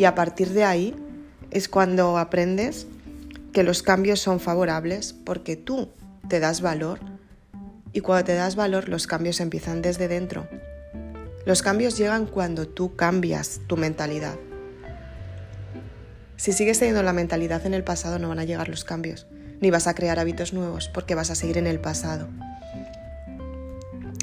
Y 0.00 0.06
a 0.06 0.14
partir 0.14 0.48
de 0.54 0.64
ahí 0.64 0.96
es 1.50 1.68
cuando 1.68 2.16
aprendes 2.16 2.86
que 3.52 3.62
los 3.62 3.82
cambios 3.82 4.18
son 4.18 4.40
favorables 4.40 5.12
porque 5.12 5.56
tú 5.56 5.90
te 6.26 6.40
das 6.40 6.62
valor 6.62 7.00
y 7.92 8.00
cuando 8.00 8.24
te 8.24 8.34
das 8.34 8.56
valor 8.56 8.88
los 8.88 9.06
cambios 9.06 9.40
empiezan 9.40 9.82
desde 9.82 10.08
dentro. 10.08 10.48
Los 11.44 11.60
cambios 11.60 11.98
llegan 11.98 12.24
cuando 12.24 12.66
tú 12.66 12.96
cambias 12.96 13.60
tu 13.66 13.76
mentalidad. 13.76 14.36
Si 16.38 16.54
sigues 16.54 16.78
teniendo 16.78 17.02
la 17.02 17.12
mentalidad 17.12 17.66
en 17.66 17.74
el 17.74 17.84
pasado 17.84 18.18
no 18.18 18.30
van 18.30 18.38
a 18.38 18.44
llegar 18.44 18.70
los 18.70 18.84
cambios 18.84 19.26
ni 19.60 19.70
vas 19.70 19.86
a 19.86 19.92
crear 19.92 20.18
hábitos 20.18 20.54
nuevos 20.54 20.88
porque 20.88 21.14
vas 21.14 21.28
a 21.28 21.34
seguir 21.34 21.58
en 21.58 21.66
el 21.66 21.78
pasado. 21.78 22.26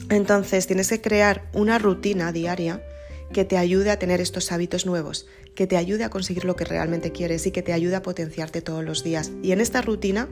Entonces 0.10 0.66
tienes 0.66 0.90
que 0.90 1.02
crear 1.02 1.44
una 1.54 1.78
rutina 1.78 2.32
diaria 2.32 2.82
que 3.32 3.46
te 3.46 3.58
ayude 3.58 3.92
a 3.92 4.00
tener 4.00 4.22
estos 4.22 4.52
hábitos 4.52 4.86
nuevos, 4.86 5.28
que 5.56 5.68
te 5.68 5.78
ayude 5.78 6.04
a 6.04 6.10
conseguir 6.10 6.46
lo 6.46 6.56
que 6.56 6.66
realmente 6.66 7.12
quieres 7.12 7.46
y 7.46 7.52
que 7.52 7.62
te 7.62 7.74
ayude 7.74 7.96
a 7.96 8.02
potenciarte 8.02 8.62
todos 8.62 8.84
los 8.84 9.04
días. 9.04 9.32
Y 9.44 9.52
en 9.52 9.62
esta 9.62 9.82
rutina, 9.82 10.30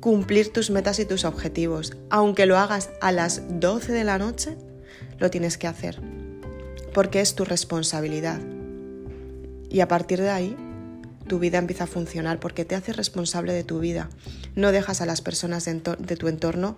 cumplir 0.00 0.52
tus 0.52 0.70
metas 0.70 0.98
y 0.98 1.04
tus 1.04 1.24
objetivos. 1.24 1.96
Aunque 2.08 2.46
lo 2.46 2.58
hagas 2.58 2.90
a 3.00 3.12
las 3.12 3.42
12 3.60 3.92
de 3.92 4.04
la 4.04 4.18
noche, 4.18 4.56
lo 5.18 5.30
tienes 5.30 5.58
que 5.58 5.66
hacer, 5.66 6.00
porque 6.92 7.20
es 7.20 7.34
tu 7.34 7.44
responsabilidad. 7.44 8.40
Y 9.70 9.80
a 9.80 9.88
partir 9.88 10.20
de 10.20 10.30
ahí, 10.30 10.56
tu 11.28 11.38
vida 11.38 11.58
empieza 11.58 11.84
a 11.84 11.86
funcionar 11.86 12.40
porque 12.40 12.64
te 12.64 12.74
haces 12.74 12.96
responsable 12.96 13.52
de 13.52 13.62
tu 13.62 13.78
vida. 13.78 14.10
No 14.56 14.72
dejas 14.72 15.00
a 15.00 15.06
las 15.06 15.20
personas 15.20 15.64
de, 15.64 16.16
tu 16.16 16.26
entorno 16.26 16.76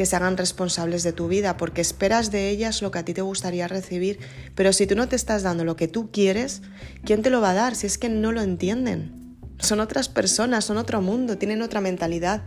que 0.00 0.06
se 0.06 0.16
hagan 0.16 0.38
responsables 0.38 1.02
de 1.02 1.12
tu 1.12 1.28
vida 1.28 1.58
porque 1.58 1.82
esperas 1.82 2.30
de 2.30 2.48
ellas 2.48 2.80
lo 2.80 2.90
que 2.90 3.00
a 3.00 3.04
ti 3.04 3.12
te 3.12 3.20
gustaría 3.20 3.68
recibir, 3.68 4.18
pero 4.54 4.72
si 4.72 4.86
tú 4.86 4.96
no 4.96 5.08
te 5.10 5.14
estás 5.14 5.42
dando 5.42 5.62
lo 5.62 5.76
que 5.76 5.88
tú 5.88 6.10
quieres, 6.10 6.62
¿quién 7.04 7.20
te 7.20 7.28
lo 7.28 7.42
va 7.42 7.50
a 7.50 7.52
dar 7.52 7.74
si 7.74 7.86
es 7.86 7.98
que 7.98 8.08
no 8.08 8.32
lo 8.32 8.40
entienden? 8.40 9.36
Son 9.58 9.78
otras 9.78 10.08
personas, 10.08 10.64
son 10.64 10.78
otro 10.78 11.02
mundo, 11.02 11.36
tienen 11.36 11.60
otra 11.60 11.82
mentalidad, 11.82 12.44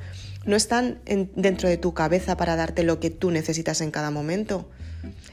no 0.48 0.56
están 0.56 0.98
dentro 1.36 1.70
de 1.70 1.78
tu 1.78 1.94
cabeza 1.94 2.38
para 2.38 2.56
darte 2.56 2.82
lo 2.82 3.00
que 3.00 3.12
tú 3.12 3.30
necesitas 3.30 3.82
en 3.82 3.92
cada 3.92 4.10
momento. 4.10 4.72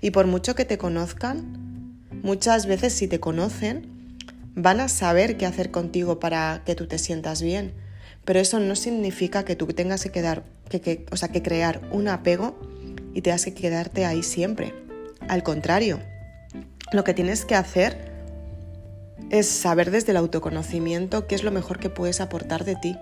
Y 0.03 0.11
por 0.11 0.27
mucho 0.27 0.55
que 0.55 0.67
te 0.67 0.77
conozcan, 0.77 1.97
muchas 2.23 2.67
veces 2.67 2.93
si 2.93 3.09
te 3.09 3.19
conocen, 3.19 4.19
van 4.55 4.81
a 4.81 4.89
saber 4.89 5.39
qué 5.39 5.47
hacer 5.47 5.71
contigo 5.71 6.21
para 6.21 6.65
que 6.67 6.75
tú 6.75 6.87
te 6.87 6.99
sientas 6.99 7.41
bien. 7.41 7.73
Pero 8.25 8.39
eso 8.39 8.61
no 8.61 8.77
significa 8.77 9.45
que 9.45 9.57
tú 9.57 9.67
tengas 9.69 10.03
que 10.03 10.11
quedar, 10.11 10.45
que, 10.69 11.07
o 11.11 11.43
crear 11.43 11.81
un 11.91 12.09
apego 12.09 12.59
y 13.15 13.23
tengas 13.23 13.45
que 13.45 13.55
quedarte 13.55 14.05
ahí 14.05 14.23
siempre. 14.23 14.75
Al 15.29 15.43
contrario, 15.43 16.01
lo 16.93 17.05
que 17.05 17.15
tienes 17.15 17.45
que 17.45 17.55
hacer 17.55 18.11
es 19.31 19.47
saber 19.47 19.91
desde 19.91 20.11
el 20.11 20.17
autoconocimiento 20.17 21.27
qué 21.27 21.35
es 21.37 21.45
lo 21.45 21.53
mejor 21.53 21.79
que 21.79 21.89
puedes 21.89 22.21
aportar 22.21 22.65
de 22.65 22.75
ti. 22.77 22.97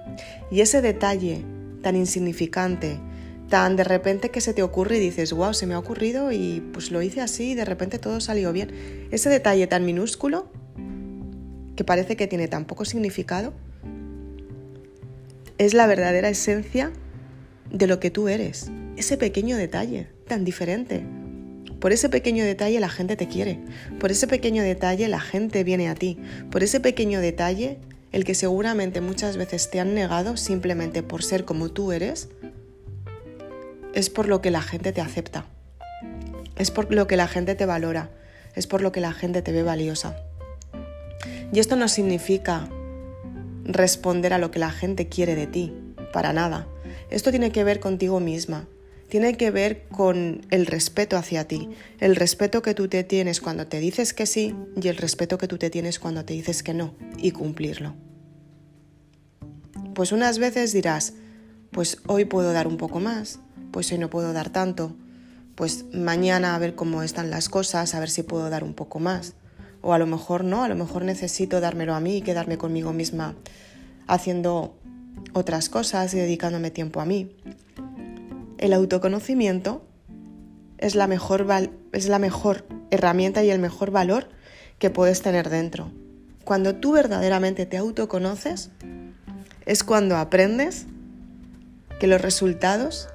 Y 0.50 0.60
ese 0.60 0.82
detalle 0.82 1.44
tan 1.82 1.96
insignificante, 1.96 3.00
tan 3.48 3.76
de 3.76 3.84
repente 3.84 4.30
que 4.30 4.40
se 4.40 4.52
te 4.52 4.62
ocurre 4.62 4.98
y 4.98 5.00
dices, 5.00 5.32
wow, 5.32 5.54
se 5.54 5.66
me 5.66 5.74
ha 5.74 5.78
ocurrido 5.78 6.30
y 6.32 6.60
pues 6.72 6.90
lo 6.90 7.00
hice 7.00 7.22
así 7.22 7.52
y 7.52 7.54
de 7.54 7.64
repente 7.64 7.98
todo 7.98 8.20
salió 8.20 8.52
bien. 8.52 9.08
Ese 9.10 9.30
detalle 9.30 9.66
tan 9.66 9.84
minúsculo 9.86 10.48
que 11.76 11.84
parece 11.84 12.16
que 12.16 12.26
tiene 12.26 12.48
tan 12.48 12.66
poco 12.66 12.84
significado, 12.84 13.54
es 15.58 15.74
la 15.74 15.86
verdadera 15.88 16.28
esencia 16.28 16.92
de 17.70 17.86
lo 17.86 17.98
que 18.00 18.10
tú 18.10 18.28
eres. 18.28 18.70
Ese 18.96 19.16
pequeño 19.16 19.56
detalle 19.56 20.08
tan 20.26 20.44
diferente. 20.44 21.04
Por 21.80 21.92
ese 21.92 22.08
pequeño 22.08 22.44
detalle 22.44 22.80
la 22.80 22.88
gente 22.88 23.16
te 23.16 23.28
quiere. 23.28 23.60
Por 23.98 24.10
ese 24.10 24.26
pequeño 24.26 24.62
detalle 24.62 25.08
la 25.08 25.20
gente 25.20 25.64
viene 25.64 25.88
a 25.88 25.94
ti. 25.94 26.18
Por 26.50 26.62
ese 26.62 26.80
pequeño 26.80 27.20
detalle, 27.20 27.78
el 28.12 28.24
que 28.24 28.34
seguramente 28.34 29.00
muchas 29.00 29.36
veces 29.36 29.70
te 29.70 29.80
han 29.80 29.94
negado 29.94 30.36
simplemente 30.36 31.02
por 31.02 31.22
ser 31.22 31.44
como 31.44 31.70
tú 31.70 31.92
eres, 31.92 32.28
es 33.94 34.10
por 34.10 34.28
lo 34.28 34.40
que 34.40 34.50
la 34.50 34.62
gente 34.62 34.92
te 34.92 35.00
acepta. 35.00 35.46
Es 36.56 36.70
por 36.70 36.92
lo 36.92 37.06
que 37.06 37.16
la 37.16 37.28
gente 37.28 37.54
te 37.54 37.66
valora. 37.66 38.10
Es 38.54 38.66
por 38.66 38.80
lo 38.80 38.92
que 38.92 39.00
la 39.00 39.12
gente 39.12 39.42
te 39.42 39.52
ve 39.52 39.62
valiosa. 39.62 40.16
Y 41.52 41.60
esto 41.60 41.76
no 41.76 41.88
significa 41.88 42.68
responder 43.68 44.32
a 44.32 44.38
lo 44.38 44.50
que 44.50 44.58
la 44.58 44.70
gente 44.70 45.08
quiere 45.08 45.36
de 45.36 45.46
ti, 45.46 45.72
para 46.12 46.32
nada. 46.32 46.66
Esto 47.10 47.30
tiene 47.30 47.52
que 47.52 47.64
ver 47.64 47.78
contigo 47.78 48.18
misma, 48.18 48.66
tiene 49.08 49.36
que 49.36 49.50
ver 49.50 49.86
con 49.88 50.46
el 50.50 50.66
respeto 50.66 51.16
hacia 51.16 51.46
ti, 51.46 51.70
el 52.00 52.16
respeto 52.16 52.62
que 52.62 52.74
tú 52.74 52.88
te 52.88 53.04
tienes 53.04 53.40
cuando 53.40 53.66
te 53.66 53.78
dices 53.78 54.12
que 54.12 54.26
sí 54.26 54.54
y 54.80 54.88
el 54.88 54.96
respeto 54.96 55.38
que 55.38 55.48
tú 55.48 55.58
te 55.58 55.70
tienes 55.70 55.98
cuando 55.98 56.24
te 56.24 56.34
dices 56.34 56.62
que 56.62 56.74
no 56.74 56.94
y 57.16 57.30
cumplirlo. 57.30 57.94
Pues 59.94 60.12
unas 60.12 60.38
veces 60.38 60.72
dirás, 60.72 61.14
pues 61.70 61.98
hoy 62.06 62.24
puedo 62.24 62.52
dar 62.52 62.66
un 62.66 62.76
poco 62.76 63.00
más, 63.00 63.40
pues 63.70 63.90
hoy 63.92 63.98
no 63.98 64.10
puedo 64.10 64.32
dar 64.32 64.50
tanto, 64.50 64.96
pues 65.54 65.86
mañana 65.92 66.54
a 66.54 66.58
ver 66.58 66.74
cómo 66.74 67.02
están 67.02 67.30
las 67.30 67.48
cosas, 67.48 67.94
a 67.94 68.00
ver 68.00 68.10
si 68.10 68.22
puedo 68.22 68.48
dar 68.48 68.62
un 68.64 68.74
poco 68.74 69.00
más. 69.00 69.34
O 69.80 69.92
a 69.92 69.98
lo 69.98 70.06
mejor 70.06 70.44
no, 70.44 70.64
a 70.64 70.68
lo 70.68 70.74
mejor 70.74 71.04
necesito 71.04 71.60
dármelo 71.60 71.94
a 71.94 72.00
mí 72.00 72.16
y 72.16 72.22
quedarme 72.22 72.58
conmigo 72.58 72.92
misma 72.92 73.34
haciendo 74.06 74.76
otras 75.32 75.68
cosas 75.68 76.12
y 76.14 76.18
dedicándome 76.18 76.70
tiempo 76.70 77.00
a 77.00 77.04
mí. 77.04 77.36
El 78.58 78.72
autoconocimiento 78.72 79.82
es 80.78 80.94
la 80.94 81.06
mejor, 81.06 81.46
es 81.92 82.08
la 82.08 82.18
mejor 82.18 82.66
herramienta 82.90 83.44
y 83.44 83.50
el 83.50 83.60
mejor 83.60 83.90
valor 83.90 84.28
que 84.78 84.90
puedes 84.90 85.22
tener 85.22 85.48
dentro. 85.50 85.90
Cuando 86.44 86.76
tú 86.76 86.92
verdaderamente 86.92 87.66
te 87.66 87.76
autoconoces, 87.76 88.70
es 89.66 89.84
cuando 89.84 90.16
aprendes 90.16 90.86
que 92.00 92.06
los 92.06 92.20
resultados 92.20 93.08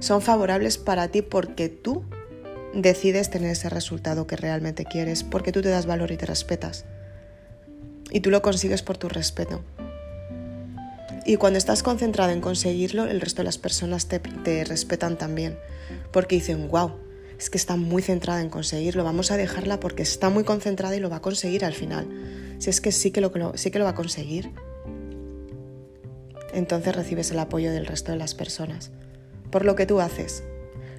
son 0.00 0.22
favorables 0.22 0.78
para 0.78 1.08
ti 1.08 1.22
porque 1.22 1.68
tú 1.68 2.04
decides 2.74 3.30
tener 3.30 3.50
ese 3.50 3.68
resultado 3.68 4.26
que 4.26 4.36
realmente 4.36 4.84
quieres, 4.84 5.24
porque 5.24 5.52
tú 5.52 5.62
te 5.62 5.68
das 5.68 5.86
valor 5.86 6.10
y 6.12 6.16
te 6.16 6.26
respetas. 6.26 6.84
Y 8.10 8.20
tú 8.20 8.30
lo 8.30 8.42
consigues 8.42 8.82
por 8.82 8.98
tu 8.98 9.08
respeto. 9.08 9.62
Y 11.24 11.36
cuando 11.36 11.58
estás 11.58 11.82
concentrado 11.82 12.32
en 12.32 12.40
conseguirlo, 12.40 13.04
el 13.04 13.20
resto 13.20 13.42
de 13.42 13.44
las 13.44 13.58
personas 13.58 14.08
te, 14.08 14.64
respetan 14.64 15.18
también, 15.18 15.58
porque 16.10 16.36
dicen, 16.36 16.68
wow, 16.70 16.92
es 17.38 17.50
que 17.50 17.58
está 17.58 17.76
muy 17.76 18.00
centrada 18.02 18.40
en 18.40 18.48
conseguirlo, 18.48 19.04
vamos 19.04 19.30
a 19.30 19.36
dejarla 19.36 19.78
porque 19.78 20.02
está 20.02 20.30
muy 20.30 20.44
concentrada 20.44 20.96
y 20.96 21.00
lo 21.00 21.10
va 21.10 21.16
a 21.16 21.22
conseguir 21.22 21.64
al 21.64 21.74
final. 21.74 22.08
Si 22.58 22.70
es 22.70 22.80
que 22.80 22.92
sí 22.92 23.10
que 23.10 23.20
lo, 23.20 23.30
sí 23.56 23.70
que 23.70 23.78
lo 23.78 23.84
va 23.84 23.90
a 23.90 23.94
conseguir, 23.94 24.52
entonces 26.54 26.96
recibes 26.96 27.30
el 27.30 27.38
apoyo 27.38 27.72
del 27.72 27.86
resto 27.86 28.12
de 28.12 28.18
las 28.18 28.34
personas. 28.34 28.90
Por 29.50 29.64
lo 29.64 29.76
que 29.76 29.84
tú 29.84 30.00
haces, 30.00 30.42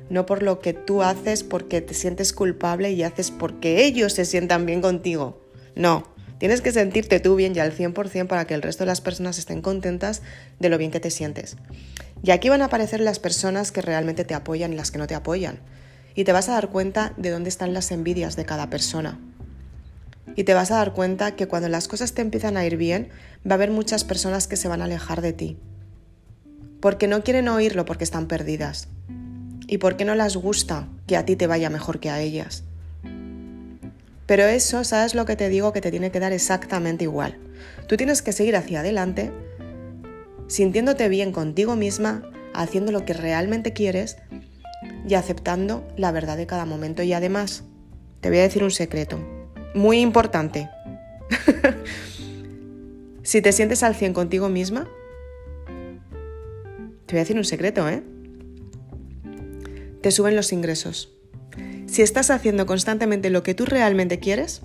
no 0.10 0.26
por 0.26 0.43
lo 0.43 0.60
que 0.60 0.74
tú 0.74 1.04
haces 1.04 1.43
porque 1.43 1.82
te 1.82 1.93
sientes 1.93 2.34
culpable 2.34 2.91
y 2.91 3.04
haces 3.04 3.32
porque 3.32 3.86
ellos 3.86 4.13
se 4.13 4.26
sientan 4.26 4.65
bien 4.65 4.82
contigo. 4.82 5.41
No, 5.76 6.04
Tienes 6.39 6.62
que 6.62 6.72
sentirte 6.72 7.19
tú 7.19 7.36
bien 7.36 7.54
y 7.54 7.60
al 7.60 7.76
100% 7.76 8.28
para 8.28 8.45
que 8.45 8.54
el 8.54 8.62
resto 8.62 8.84
de 8.84 8.88
las 8.88 9.02
personas 9.02 9.38
estén 9.38 9.62
contentas 9.62 10.22
de 10.58 10.69
lo 10.69 10.78
bien 10.78 10.89
que 10.89 11.02
te 11.02 11.12
sientes. 11.12 11.58
Y 12.24 12.32
aquí 12.32 12.48
van 12.48 12.62
a 12.62 12.65
aparecer 12.65 13.02
las 13.02 13.19
personas 13.19 13.74
que 13.74 13.82
realmente 13.82 14.24
te 14.24 14.34
apoyan 14.34 14.72
y 14.72 14.78
las 14.78 14.89
que 14.89 14.98
no 14.98 15.08
te 15.08 15.15
apoyan. 15.15 15.60
Y 16.15 16.24
te 16.24 16.32
vas 16.32 16.48
a 16.48 16.54
dar 16.54 16.69
cuenta 16.69 17.13
de 17.17 17.30
dónde 17.30 17.50
están 17.50 17.74
las 17.74 17.91
envidias 17.91 18.38
de 18.38 18.45
cada 18.45 18.69
persona. 18.69 19.19
Y 20.38 20.45
te 20.45 20.54
vas 20.54 20.72
a 20.72 20.78
dar 20.78 20.93
cuenta 20.93 21.36
que 21.36 21.48
cuando 21.48 21.67
las 21.67 21.89
cosas 21.89 22.13
te 22.13 22.22
empiezan 22.22 22.56
a 22.56 22.65
ir 22.65 22.78
bien, 22.78 23.10
va 23.45 23.52
a 23.52 23.56
haber 23.56 23.72
muchas 23.72 24.06
personas 24.06 24.48
que 24.48 24.56
se 24.56 24.69
van 24.69 24.82
a 24.82 24.86
alejar 24.86 25.22
de 25.22 25.34
ti. 25.34 25.58
Porque 26.80 27.10
no 27.10 27.22
quieren 27.22 27.50
oírlo 27.50 27.84
porque 27.84 28.06
están 28.06 28.28
perdidas. 28.28 28.88
Y 29.69 29.77
porque 29.77 30.03
no 30.03 30.15
les 30.15 30.36
gusta 30.36 30.88
que 31.05 31.15
a 31.15 31.25
ti 31.25 31.36
te 31.36 31.45
vaya 31.45 31.69
mejor 31.69 31.99
que 31.99 32.10
a 32.10 32.19
ellas. 32.19 32.63
Pero 34.25 34.43
eso, 34.45 34.84
¿sabes 34.84 35.13
lo 35.13 35.25
que 35.25 35.36
te 35.36 35.47
digo? 35.47 35.73
Que 35.73 35.79
te 35.79 35.91
tiene 35.91 36.12
que 36.12 36.19
dar 36.19 36.34
exactamente 36.34 37.03
igual. 37.03 37.38
Tú 37.88 37.95
tienes 37.95 38.23
que 38.23 38.32
seguir 38.32 38.55
hacia 38.55 38.79
adelante, 38.79 39.32
sintiéndote 40.47 41.08
bien 41.08 41.32
contigo 41.32 41.75
misma, 41.75 42.23
haciendo 42.55 42.91
lo 42.91 43.05
que 43.05 43.13
realmente 43.13 43.71
quieres 43.71 44.17
y 45.08 45.13
aceptando 45.13 45.88
la 45.97 46.12
verdad 46.12 46.36
de 46.36 46.47
cada 46.47 46.65
momento. 46.65 47.03
Y 47.03 47.13
además, 47.13 47.63
te 48.21 48.29
voy 48.29 48.39
a 48.39 48.43
decir 48.43 48.63
un 48.63 48.71
secreto, 48.71 49.19
muy 49.75 49.99
importante. 49.99 50.67
si 53.21 53.43
te 53.43 53.51
sientes 53.51 53.84
al 53.84 53.93
100 53.93 54.13
contigo 54.13 54.49
misma, 54.49 54.88
te 57.05 57.13
voy 57.13 57.19
a 57.19 57.23
decir 57.23 57.38
un 57.38 57.45
secreto, 57.45 57.88
¿eh? 57.88 58.01
Te 60.01 60.12
suben 60.12 60.35
los 60.35 60.51
ingresos 60.53 61.19
si 61.89 62.03
estás 62.03 62.29
haciendo 62.29 62.65
constantemente 62.65 63.29
lo 63.29 63.41
que 63.41 63.55
tú 63.55 63.65
realmente 63.65 64.19
quieres, 64.19 64.62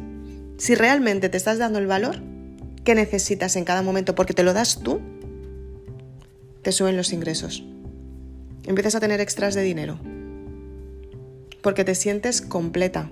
si 0.59 0.75
realmente 0.75 1.29
te 1.29 1.37
estás 1.37 1.59
dando 1.59 1.79
el 1.79 1.87
valor 1.87 2.21
que 2.85 2.95
necesitas 2.95 3.57
en 3.57 3.65
cada 3.65 3.83
momento 3.83 4.15
porque 4.15 4.35
te 4.35 4.43
lo 4.43 4.53
das 4.53 4.81
tú, 4.81 5.01
te 6.63 6.71
suben 6.71 6.97
los 6.97 7.13
ingresos. 7.13 7.65
Empiezas 8.67 8.95
a 8.95 9.01
tener 9.01 9.21
extras 9.21 9.55
de 9.55 9.63
dinero. 9.63 9.99
Porque 11.63 11.85
te 11.85 11.95
sientes 11.95 12.43
completa. 12.43 13.11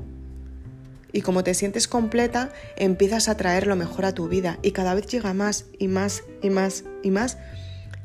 Y 1.10 1.22
como 1.22 1.42
te 1.42 1.54
sientes 1.54 1.88
completa, 1.88 2.52
empiezas 2.76 3.28
a 3.28 3.36
traer 3.36 3.66
lo 3.66 3.76
mejor 3.76 4.04
a 4.04 4.12
tu 4.12 4.28
vida. 4.28 4.58
Y 4.62 4.72
cada 4.72 4.94
vez 4.94 5.06
llega 5.06 5.32
más 5.32 5.66
y 5.78 5.88
más 5.88 6.22
y 6.42 6.50
más 6.50 6.84
y 7.02 7.10
más. 7.10 7.38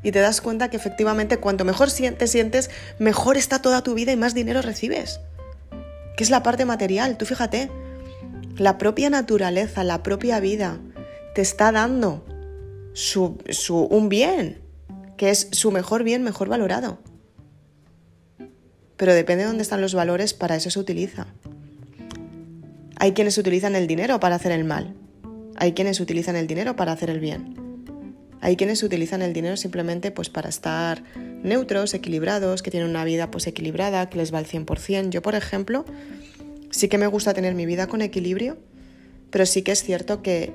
Y 0.02 0.12
te 0.12 0.20
das 0.20 0.40
cuenta 0.40 0.70
que 0.70 0.76
efectivamente 0.76 1.38
cuanto 1.38 1.64
mejor 1.64 1.90
te 1.90 2.26
sientes, 2.26 2.70
mejor 2.98 3.36
está 3.36 3.60
toda 3.60 3.82
tu 3.82 3.94
vida 3.94 4.12
y 4.12 4.16
más 4.16 4.34
dinero 4.34 4.62
recibes 4.62 5.20
que 6.18 6.24
es 6.24 6.30
la 6.30 6.42
parte 6.42 6.64
material. 6.64 7.16
Tú 7.16 7.26
fíjate, 7.26 7.70
la 8.56 8.76
propia 8.76 9.08
naturaleza, 9.08 9.84
la 9.84 10.02
propia 10.02 10.40
vida, 10.40 10.80
te 11.32 11.42
está 11.42 11.70
dando 11.70 12.26
su, 12.92 13.38
un 13.88 14.08
bien, 14.08 14.60
que 15.16 15.30
es 15.30 15.46
su 15.52 15.70
mejor 15.70 16.02
bien, 16.02 16.24
mejor 16.24 16.48
valorado. 16.48 16.98
Pero 18.96 19.14
depende 19.14 19.44
de 19.44 19.48
dónde 19.48 19.62
están 19.62 19.80
los 19.80 19.94
valores, 19.94 20.34
para 20.34 20.56
eso 20.56 20.70
se 20.70 20.80
utiliza. 20.80 21.28
Hay 22.96 23.12
quienes 23.12 23.38
utilizan 23.38 23.76
el 23.76 23.86
dinero 23.86 24.18
para 24.18 24.34
hacer 24.34 24.50
el 24.50 24.64
mal. 24.64 24.96
Hay 25.54 25.72
quienes 25.72 26.00
utilizan 26.00 26.34
el 26.34 26.48
dinero 26.48 26.74
para 26.74 26.90
hacer 26.90 27.10
el 27.10 27.20
bien. 27.20 27.67
Hay 28.40 28.56
quienes 28.56 28.82
utilizan 28.82 29.22
el 29.22 29.32
dinero 29.32 29.56
simplemente 29.56 30.10
pues 30.10 30.28
para 30.28 30.48
estar 30.48 31.02
neutros, 31.42 31.94
equilibrados, 31.94 32.62
que 32.62 32.70
tienen 32.70 32.88
una 32.88 33.04
vida 33.04 33.30
pues 33.30 33.46
equilibrada, 33.46 34.08
que 34.08 34.18
les 34.18 34.32
va 34.32 34.38
al 34.38 34.46
100%. 34.46 35.10
Yo, 35.10 35.22
por 35.22 35.34
ejemplo, 35.34 35.84
sí 36.70 36.88
que 36.88 36.98
me 36.98 37.06
gusta 37.06 37.34
tener 37.34 37.54
mi 37.54 37.66
vida 37.66 37.86
con 37.86 38.02
equilibrio, 38.02 38.58
pero 39.30 39.46
sí 39.46 39.62
que 39.62 39.72
es 39.72 39.82
cierto 39.82 40.22
que 40.22 40.52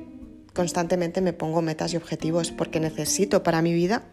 constantemente 0.54 1.22
me 1.22 1.34
pongo 1.34 1.62
metas 1.62 1.94
y 1.94 1.98
objetivos 1.98 2.52
porque 2.52 2.80
necesito 2.80 3.44
para 3.44 3.62
mi 3.62 3.74
vida 3.74 4.04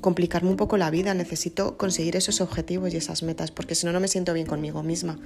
complicarme 0.00 0.50
un 0.50 0.56
poco 0.56 0.76
la 0.76 0.90
vida, 0.90 1.12
necesito 1.14 1.76
conseguir 1.76 2.16
esos 2.16 2.40
objetivos 2.40 2.94
y 2.94 2.96
esas 2.96 3.22
metas, 3.22 3.50
porque 3.50 3.74
si 3.74 3.84
no, 3.86 3.92
no 3.92 4.00
me 4.00 4.08
siento 4.08 4.32
bien 4.32 4.46
conmigo 4.46 4.82
misma. 4.82 5.18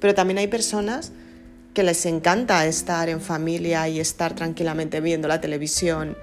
Pero 0.00 0.14
también 0.14 0.38
hay 0.38 0.48
personas 0.48 1.12
que 1.74 1.82
les 1.82 2.04
encanta 2.06 2.66
estar 2.66 3.08
en 3.08 3.20
familia 3.20 3.88
y 3.88 4.00
estar 4.00 4.34
tranquilamente 4.34 5.00
viendo 5.00 5.28
la 5.28 5.40
televisión, 5.40 6.16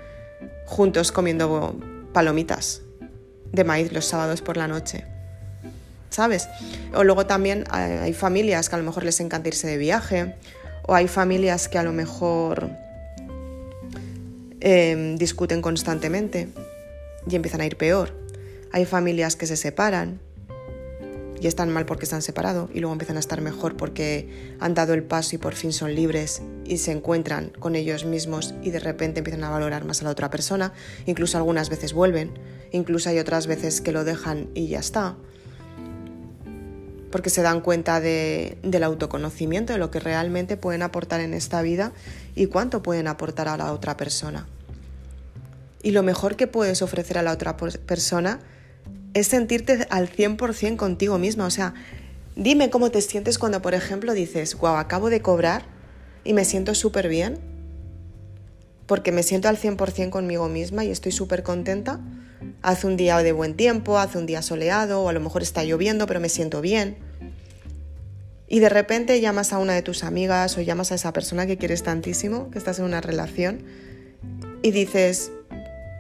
juntos 0.66 1.12
comiendo 1.12 1.76
palomitas 2.14 2.82
de 3.52 3.64
maíz 3.64 3.92
los 3.92 4.06
sábados 4.06 4.42
por 4.42 4.58
la 4.58 4.68
noche. 4.68 5.06
¿Sabes? 6.10 6.48
O 6.94 7.04
luego 7.04 7.26
también 7.26 7.64
hay 7.72 8.14
familias 8.14 8.70
que 8.70 8.76
a 8.76 8.78
lo 8.78 8.84
mejor 8.84 9.04
les 9.04 9.20
encanta 9.20 9.48
irse 9.48 9.68
de 9.68 9.78
viaje, 9.78 10.36
o 10.86 10.94
hay 10.94 11.08
familias 11.08 11.68
que 11.68 11.78
a 11.78 11.84
lo 11.84 11.94
mejor 11.94 12.70
em, 14.60 15.16
discuten 15.18 15.62
constantemente 15.62 16.50
y 17.28 17.36
empiezan 17.36 17.62
a 17.62 17.66
ir 17.66 17.78
peor. 17.78 18.14
Hay 18.72 18.86
familias 18.86 19.36
que 19.36 19.48
se 19.48 19.56
separan 19.56 20.20
y 21.44 21.48
están 21.48 21.70
mal 21.70 21.86
porque 21.86 22.06
están 22.06 22.22
separados 22.22 22.70
y 22.74 22.80
luego 22.80 22.94
empiezan 22.94 23.18
a 23.18 23.20
estar 23.20 23.42
mejor 23.42 23.76
porque 23.76 24.56
han 24.62 24.74
dado 24.74 24.94
el 24.94 25.04
paso 25.04 25.36
y 25.36 25.40
por 25.40 25.56
fin 25.56 25.74
son 25.74 25.94
libres 25.94 26.42
y 26.64 26.78
se 26.78 26.94
encuentran 26.94 27.50
con 27.60 27.76
ellos 27.76 28.06
mismos 28.06 28.54
y 28.64 28.72
de 28.72 28.80
repente 28.80 29.20
empiezan 29.20 29.44
a 29.44 29.50
valorar 29.50 29.84
más 29.84 30.00
a 30.00 30.06
la 30.06 30.12
otra 30.12 30.30
persona. 30.30 30.72
Incluso 31.06 31.36
algunas 31.36 31.70
veces 31.70 31.92
vuelven, 31.92 32.32
incluso 32.72 33.10
hay 33.10 33.20
otras 33.20 33.48
veces 33.48 33.82
que 33.82 33.92
lo 33.92 34.06
dejan 34.06 34.52
y 34.54 34.70
ya 34.70 34.80
está. 34.80 35.18
Porque 37.12 37.30
se 37.30 37.42
dan 37.42 37.60
cuenta 37.60 38.00
de, 38.00 38.58
del 38.64 38.84
autoconocimiento, 38.84 39.74
de 39.74 39.80
lo 39.80 39.92
que 39.92 40.00
realmente 40.00 40.56
pueden 40.56 40.82
aportar 40.82 41.20
en 41.20 41.34
esta 41.34 41.62
vida 41.62 41.92
y 42.36 42.46
cuánto 42.46 42.82
pueden 42.82 43.10
aportar 43.10 43.50
a 43.50 43.58
la 43.58 43.74
otra 43.74 43.98
persona. 43.98 44.48
Y 45.82 45.92
lo 45.92 46.04
mejor 46.04 46.38
que 46.38 46.48
puedes 46.48 46.82
ofrecer 46.82 47.18
a 47.18 47.22
la 47.22 47.34
otra 47.34 47.58
persona 47.58 48.40
es 49.14 49.28
sentirte 49.28 49.88
al 49.90 50.10
100% 50.10 50.76
contigo 50.76 51.18
misma. 51.18 51.46
O 51.46 51.52
sea, 51.52 51.74
dime 52.36 52.70
cómo 52.70 52.92
te 52.92 53.02
sientes 53.02 53.38
cuando, 53.38 53.62
por 53.62 53.74
ejemplo, 53.74 54.14
dices, 54.14 54.56
wow, 54.56 54.76
acabo 54.76 55.10
de 55.10 55.22
cobrar 55.22 55.66
y 56.24 56.34
me 56.34 56.46
siento 56.46 56.74
súper 56.76 57.08
bien, 57.08 57.40
porque 58.86 59.12
me 59.12 59.24
siento 59.24 59.48
al 59.50 59.58
100% 59.58 60.10
conmigo 60.10 60.50
misma 60.50 60.84
y 60.86 60.92
estoy 60.92 61.12
súper 61.12 61.44
contenta. 61.44 62.00
Hace 62.62 62.88
un 62.88 62.98
día 62.98 63.18
de 63.20 63.32
buen 63.32 63.56
tiempo, 63.56 63.98
hace 63.98 64.18
un 64.18 64.26
día 64.26 64.42
soleado, 64.42 65.02
o 65.02 65.10
a 65.10 65.14
lo 65.14 65.20
mejor 65.20 65.42
está 65.42 65.64
lloviendo, 65.64 66.08
pero 66.08 66.20
me 66.20 66.30
siento 66.30 66.62
bien. 66.62 66.98
Y 68.48 68.60
de 68.60 68.70
repente 68.70 69.20
llamas 69.22 69.54
a 69.54 69.58
una 69.58 69.74
de 69.74 69.82
tus 69.82 70.04
amigas 70.04 70.58
o 70.58 70.62
llamas 70.62 70.92
a 70.92 70.96
esa 70.96 71.14
persona 71.14 71.48
que 71.48 71.58
quieres 71.58 71.84
tantísimo, 71.84 72.52
que 72.52 72.58
estás 72.58 72.80
en 72.80 72.86
una 72.86 73.02
relación, 73.02 73.64
y 74.62 74.72
dices, 74.72 75.32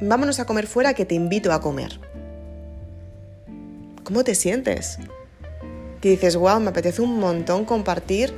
vámonos 0.01 0.39
a 0.39 0.45
comer 0.45 0.67
fuera 0.67 0.93
que 0.93 1.05
te 1.05 1.15
invito 1.15 1.51
a 1.51 1.61
comer. 1.61 1.99
¿Cómo 4.03 4.23
te 4.23 4.35
sientes? 4.35 4.97
Que 6.01 6.09
dices, 6.09 6.35
wow, 6.35 6.59
me 6.59 6.69
apetece 6.69 7.01
un 7.01 7.19
montón 7.19 7.63
compartir 7.63 8.33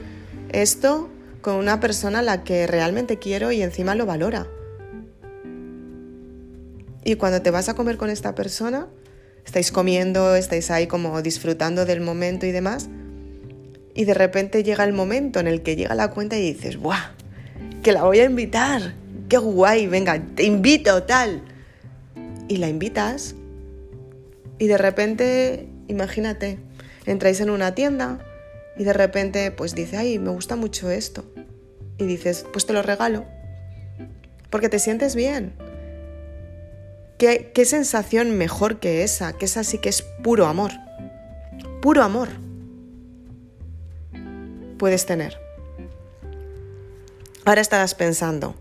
esto 0.51 1.09
con 1.41 1.55
una 1.55 1.79
persona 1.79 2.19
a 2.19 2.21
la 2.21 2.43
que 2.43 2.67
realmente 2.67 3.17
quiero 3.17 3.51
y 3.51 3.61
encima 3.61 3.95
lo 3.95 4.05
valora. 4.05 4.47
Y 7.03 7.15
cuando 7.15 7.41
te 7.41 7.51
vas 7.51 7.69
a 7.69 7.73
comer 7.73 7.97
con 7.97 8.09
esta 8.09 8.35
persona, 8.35 8.87
estáis 9.45 9.71
comiendo, 9.71 10.35
estáis 10.35 10.71
ahí 10.71 10.87
como 10.87 11.21
disfrutando 11.21 11.85
del 11.85 12.01
momento 12.01 12.45
y 12.45 12.51
demás, 12.51 12.89
y 13.93 14.05
de 14.05 14.13
repente 14.13 14.63
llega 14.63 14.83
el 14.83 14.93
momento 14.93 15.39
en 15.39 15.47
el 15.47 15.61
que 15.61 15.75
llega 15.75 15.95
la 15.95 16.11
cuenta 16.11 16.37
y 16.37 16.53
dices, 16.53 16.77
¡buah! 16.77 17.11
Que 17.81 17.91
la 17.91 18.03
voy 18.03 18.19
a 18.19 18.25
invitar, 18.25 18.93
qué 19.29 19.37
guay, 19.37 19.87
venga, 19.87 20.21
te 20.35 20.43
invito, 20.43 21.03
tal. 21.03 21.41
Y 22.47 22.57
la 22.57 22.67
invitas 22.67 23.35
y 24.57 24.67
de 24.67 24.77
repente, 24.77 25.67
imagínate, 25.87 26.59
entráis 27.05 27.39
en 27.39 27.49
una 27.49 27.75
tienda 27.75 28.19
y 28.77 28.83
de 28.83 28.93
repente 28.93 29.51
pues 29.51 29.75
dice, 29.75 29.97
ay, 29.97 30.19
me 30.19 30.29
gusta 30.29 30.55
mucho 30.55 30.89
esto. 30.89 31.25
Y 31.97 32.05
dices, 32.05 32.45
pues 32.51 32.65
te 32.65 32.73
lo 32.73 32.81
regalo. 32.81 33.25
Porque 34.49 34.69
te 34.69 34.79
sientes 34.79 35.15
bien. 35.15 35.53
¿Qué, 37.17 37.51
qué 37.53 37.65
sensación 37.65 38.37
mejor 38.37 38.79
que 38.79 39.03
esa? 39.03 39.33
Que 39.33 39.45
esa 39.45 39.63
sí 39.63 39.77
que 39.77 39.89
es 39.89 40.01
puro 40.01 40.45
amor. 40.45 40.71
Puro 41.81 42.03
amor. 42.03 42.29
Puedes 44.77 45.05
tener. 45.05 45.37
Ahora 47.45 47.61
estarás 47.61 47.93
pensando, 47.95 48.55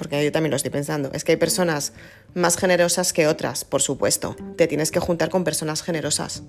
porque 0.00 0.24
yo 0.24 0.32
también 0.32 0.50
lo 0.50 0.56
estoy 0.56 0.70
pensando, 0.70 1.10
es 1.12 1.24
que 1.24 1.32
hay 1.32 1.36
personas 1.36 1.92
más 2.32 2.56
generosas 2.56 3.12
que 3.12 3.26
otras, 3.26 3.66
por 3.66 3.82
supuesto. 3.82 4.34
Te 4.56 4.66
tienes 4.66 4.90
que 4.90 4.98
juntar 4.98 5.28
con 5.28 5.44
personas 5.44 5.82
generosas. 5.82 6.42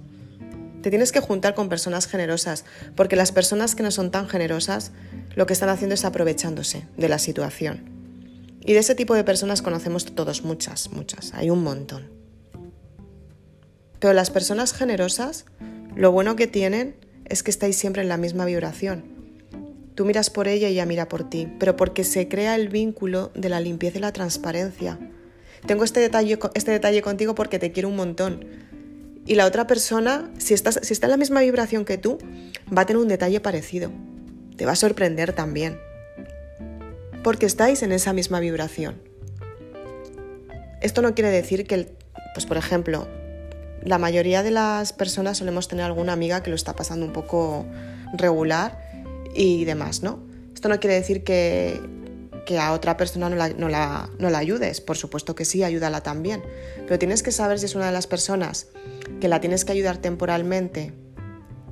Te 0.81 0.89
tienes 0.89 1.11
que 1.11 1.19
juntar 1.19 1.53
con 1.53 1.67
personas 1.67 2.07
generosas, 2.07 2.63
porque 2.95 3.17
las 3.17 3.33
personas 3.33 3.75
que 3.75 3.83
no 3.83 3.91
son 3.91 4.09
tan 4.09 4.29
generosas 4.29 4.93
lo 5.35 5.47
que 5.47 5.51
están 5.51 5.67
haciendo 5.67 5.95
es 5.95 6.05
aprovechándose 6.05 6.87
de 6.95 7.09
la 7.09 7.19
situación. 7.19 7.89
Y 8.61 8.71
de 8.71 8.79
ese 8.79 8.95
tipo 8.95 9.15
de 9.15 9.25
personas 9.25 9.61
conocemos 9.61 10.05
todos 10.15 10.43
muchas, 10.43 10.89
muchas, 10.89 11.33
hay 11.33 11.49
un 11.49 11.61
montón. 11.61 12.09
Pero 13.99 14.13
las 14.13 14.31
personas 14.31 14.71
generosas, 14.71 15.43
lo 15.93 16.13
bueno 16.13 16.37
que 16.37 16.47
tienen 16.47 16.95
es 17.25 17.43
que 17.43 17.51
estáis 17.51 17.75
siempre 17.75 18.01
en 18.01 18.07
la 18.07 18.15
misma 18.15 18.45
vibración. 18.45 19.20
Tú 20.01 20.07
miras 20.07 20.31
por 20.31 20.47
ella 20.47 20.67
y 20.67 20.71
ella 20.71 20.87
mira 20.87 21.07
por 21.07 21.29
ti, 21.29 21.47
pero 21.59 21.75
porque 21.75 22.03
se 22.03 22.27
crea 22.27 22.55
el 22.55 22.69
vínculo 22.69 23.29
de 23.35 23.49
la 23.49 23.59
limpieza 23.59 23.99
y 23.99 24.01
la 24.01 24.11
transparencia. 24.11 24.97
Tengo 25.67 25.83
este 25.83 25.99
detalle, 25.99 26.39
este 26.55 26.71
detalle 26.71 27.03
contigo 27.03 27.35
porque 27.35 27.59
te 27.59 27.71
quiero 27.71 27.87
un 27.89 27.97
montón 27.97 28.43
y 29.27 29.35
la 29.35 29.45
otra 29.45 29.67
persona, 29.67 30.31
si, 30.39 30.57
si 30.57 30.93
está 30.93 31.05
en 31.05 31.11
la 31.11 31.17
misma 31.17 31.41
vibración 31.41 31.85
que 31.85 31.99
tú, 31.99 32.17
va 32.75 32.81
a 32.81 32.85
tener 32.87 32.99
un 32.99 33.09
detalle 33.09 33.41
parecido. 33.41 33.91
Te 34.57 34.65
va 34.65 34.71
a 34.71 34.75
sorprender 34.75 35.33
también. 35.33 35.77
Porque 37.23 37.45
estáis 37.45 37.83
en 37.83 37.91
esa 37.91 38.11
misma 38.11 38.39
vibración. 38.39 38.99
Esto 40.81 41.03
no 41.03 41.13
quiere 41.13 41.29
decir 41.29 41.67
que, 41.67 41.95
pues 42.33 42.47
por 42.47 42.57
ejemplo, 42.57 43.07
la 43.83 43.99
mayoría 43.99 44.41
de 44.41 44.49
las 44.49 44.93
personas 44.93 45.37
solemos 45.37 45.67
tener 45.67 45.85
alguna 45.85 46.13
amiga 46.13 46.41
que 46.41 46.49
lo 46.49 46.55
está 46.55 46.75
pasando 46.75 47.05
un 47.05 47.13
poco 47.13 47.67
regular 48.17 48.89
y 49.33 49.65
demás, 49.65 50.03
¿no? 50.03 50.19
Esto 50.53 50.69
no 50.69 50.79
quiere 50.79 50.95
decir 50.95 51.23
que, 51.23 51.79
a 52.59 52.73
otra 52.73 52.97
persona 52.97 53.29
no 53.29 53.37
la, 53.37 53.49
no, 53.49 53.69
la, 53.69 54.09
no 54.19 54.29
la 54.29 54.37
ayudes. 54.37 54.81
Por 54.81 54.97
supuesto 54.97 55.35
que 55.35 55.45
sí, 55.45 55.63
ayúdala 55.63 56.01
también. 56.03 56.43
Pero 56.85 56.99
tienes 56.99 57.23
que 57.23 57.31
saber 57.31 57.59
si 57.59 57.65
es 57.65 57.75
una 57.75 57.85
de 57.85 57.93
las 57.93 58.07
personas 58.07 58.67
que 59.21 59.29
la 59.29 59.39
tienes 59.39 59.63
que 59.63 59.71
ayudar 59.71 59.97
temporalmente 59.97 60.93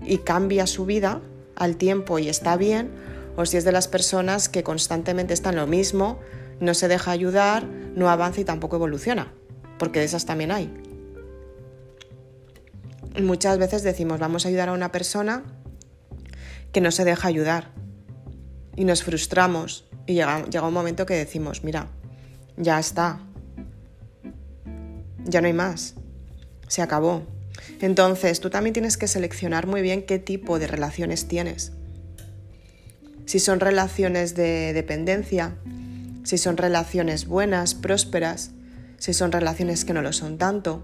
y 0.06 0.20
cambia 0.20 0.68
su 0.68 0.86
vida 0.86 1.22
al 1.56 1.76
tiempo 1.76 2.18
y 2.18 2.30
está 2.30 2.56
bien, 2.56 2.92
o 3.36 3.46
si 3.46 3.58
es 3.58 3.66
de 3.66 3.72
las 3.72 3.88
personas 3.88 4.50
que 4.50 4.64
constantemente 4.64 5.34
están 5.34 5.56
lo 5.56 5.68
mismo, 5.68 6.20
no 6.60 6.74
se 6.74 6.88
deja 6.88 7.12
ayudar, 7.12 7.66
no 7.66 8.10
avanza 8.10 8.42
y 8.42 8.46
tampoco 8.46 8.78
evoluciona, 8.78 9.34
porque 9.78 10.00
de 10.00 10.06
esas 10.06 10.26
también 10.26 10.52
hay. 10.52 10.74
Muchas 13.22 13.58
veces 13.58 13.84
decimos, 13.84 14.20
vamos 14.20 14.46
a 14.46 14.50
ayudar 14.50 14.70
a 14.70 14.74
una 14.74 14.92
persona 14.92 15.44
que 16.72 16.82
no 16.82 16.92
se 16.92 17.06
deja 17.06 17.28
ayudar 17.28 17.72
y 18.76 18.86
nos 18.86 19.04
frustramos 19.04 19.86
y 20.06 20.14
llega, 20.14 20.46
llega 20.46 20.68
un 20.68 20.74
momento 20.74 21.06
que 21.06 21.16
decimos, 21.16 21.64
mira, 21.64 21.88
ya 22.58 22.80
está, 22.80 23.20
ya 25.26 25.42
no 25.42 25.48
hay 25.48 25.54
más, 25.54 25.96
se 26.68 26.82
acabó. 26.82 27.24
Entonces, 27.82 28.40
tú 28.40 28.50
también 28.50 28.74
tienes 28.74 28.98
que 28.98 29.08
seleccionar 29.08 29.68
muy 29.68 29.82
bien 29.82 30.06
qué 30.06 30.20
tipo 30.20 30.60
de 30.60 30.68
relaciones 30.68 31.28
tienes. 31.28 31.72
Si 33.26 33.40
son 33.40 33.60
relaciones 33.60 34.36
de 34.36 34.74
dependencia, 34.74 35.56
si 36.24 36.38
son 36.38 36.58
relaciones 36.58 37.28
buenas, 37.28 37.76
prósperas, 37.76 38.52
si 38.98 39.14
son 39.14 39.32
relaciones 39.32 39.86
que 39.86 39.94
no 39.94 40.02
lo 40.02 40.14
son 40.14 40.38
tanto, 40.38 40.84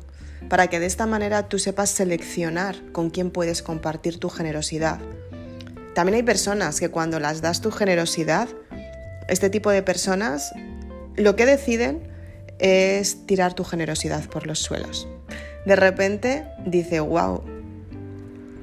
para 0.50 0.67
que 0.67 0.80
de 0.80 0.86
esta 0.86 1.06
manera 1.06 1.50
tú 1.50 1.60
sepas 1.60 1.89
seleccionar 1.89 2.76
con 2.91 3.10
quién 3.10 3.32
puedes 3.32 3.62
compartir 3.62 4.19
tu 4.19 4.30
generosidad. 4.30 5.00
También 5.96 6.18
hay 6.18 6.24
personas 6.24 6.80
que 6.80 6.90
cuando 6.90 7.20
las 7.20 7.42
das 7.42 7.62
tu 7.62 7.72
generosidad, 7.72 8.48
este 9.28 9.50
tipo 9.50 9.72
de 9.72 9.82
personas 9.82 10.52
lo 11.16 11.36
que 11.36 11.48
deciden 11.48 12.08
es 12.60 13.26
tirar 13.26 13.56
tu 13.56 13.64
generosidad 13.64 14.30
por 14.30 14.46
los 14.46 14.60
suelos 14.60 15.08
de 15.66 15.76
repente 15.76 16.46
dice, 16.66 17.00
wow, 17.00 17.42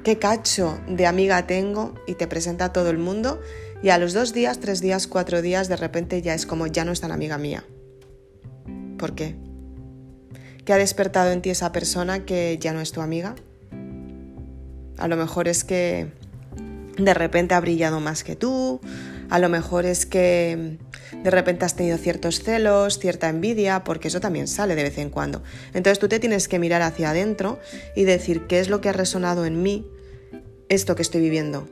qué 0.03 0.17
cacho 0.17 0.79
de 0.87 1.05
amiga 1.05 1.45
tengo 1.45 1.93
y 2.07 2.15
te 2.15 2.27
presenta 2.27 2.65
a 2.65 2.73
todo 2.73 2.89
el 2.89 2.97
mundo 2.97 3.41
y 3.81 3.89
a 3.89 3.97
los 3.97 4.13
dos 4.13 4.33
días, 4.33 4.59
tres 4.59 4.79
días, 4.79 5.07
cuatro 5.07 5.41
días, 5.41 5.67
de 5.67 5.75
repente 5.75 6.21
ya 6.21 6.33
es 6.33 6.45
como, 6.45 6.67
ya 6.67 6.85
no 6.85 6.93
es 6.93 7.01
tan 7.01 7.11
amiga 7.11 7.37
mía. 7.37 7.65
¿Por 8.97 9.13
qué? 9.13 9.35
¿Qué 10.63 10.71
ha 10.71 10.77
despertado 10.77 11.31
en 11.31 11.41
ti 11.41 11.49
esa 11.49 11.73
persona 11.73 12.25
que 12.25 12.57
ya 12.59 12.71
no 12.71 12.79
es 12.79 12.93
tu 12.93 13.01
amiga? 13.01 13.35
A 14.97 15.09
lo 15.09 15.17
mejor 15.17 15.49
es 15.49 15.65
que 15.65 16.07
de 16.97 17.13
repente 17.13 17.55
ha 17.55 17.59
brillado 17.59 17.99
más 17.99 18.23
que 18.23 18.35
tú, 18.35 18.79
a 19.29 19.39
lo 19.39 19.49
mejor 19.49 19.85
es 19.85 20.05
que 20.05 20.77
de 21.23 21.29
repente 21.31 21.65
has 21.65 21.75
tenido 21.75 21.97
ciertos 21.97 22.41
celos, 22.41 22.99
cierta 22.99 23.29
envidia, 23.29 23.83
porque 23.83 24.09
eso 24.09 24.19
también 24.19 24.47
sale 24.47 24.75
de 24.75 24.83
vez 24.83 24.97
en 24.97 25.09
cuando. 25.09 25.41
Entonces 25.73 25.99
tú 25.99 26.07
te 26.07 26.19
tienes 26.19 26.47
que 26.47 26.59
mirar 26.59 26.81
hacia 26.81 27.11
adentro 27.11 27.59
y 27.95 28.03
decir 28.03 28.47
qué 28.47 28.59
es 28.59 28.69
lo 28.69 28.81
que 28.81 28.89
ha 28.89 28.93
resonado 28.93 29.45
en 29.45 29.61
mí 29.63 29.87
esto 30.69 30.95
que 30.95 31.01
estoy 31.01 31.21
viviendo. 31.21 31.67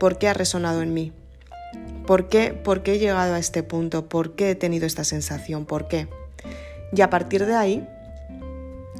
¿Por 0.00 0.18
qué 0.18 0.28
ha 0.28 0.34
resonado 0.34 0.82
en 0.82 0.94
mí? 0.94 1.12
¿Por 2.06 2.28
qué, 2.28 2.52
¿Por 2.52 2.82
qué 2.82 2.94
he 2.94 2.98
llegado 2.98 3.34
a 3.34 3.38
este 3.38 3.62
punto? 3.62 4.08
¿Por 4.08 4.34
qué 4.34 4.50
he 4.50 4.54
tenido 4.54 4.86
esta 4.86 5.04
sensación? 5.04 5.66
¿Por 5.66 5.88
qué? 5.88 6.08
Y 6.92 7.00
a 7.00 7.10
partir 7.10 7.46
de 7.46 7.54
ahí, 7.54 7.88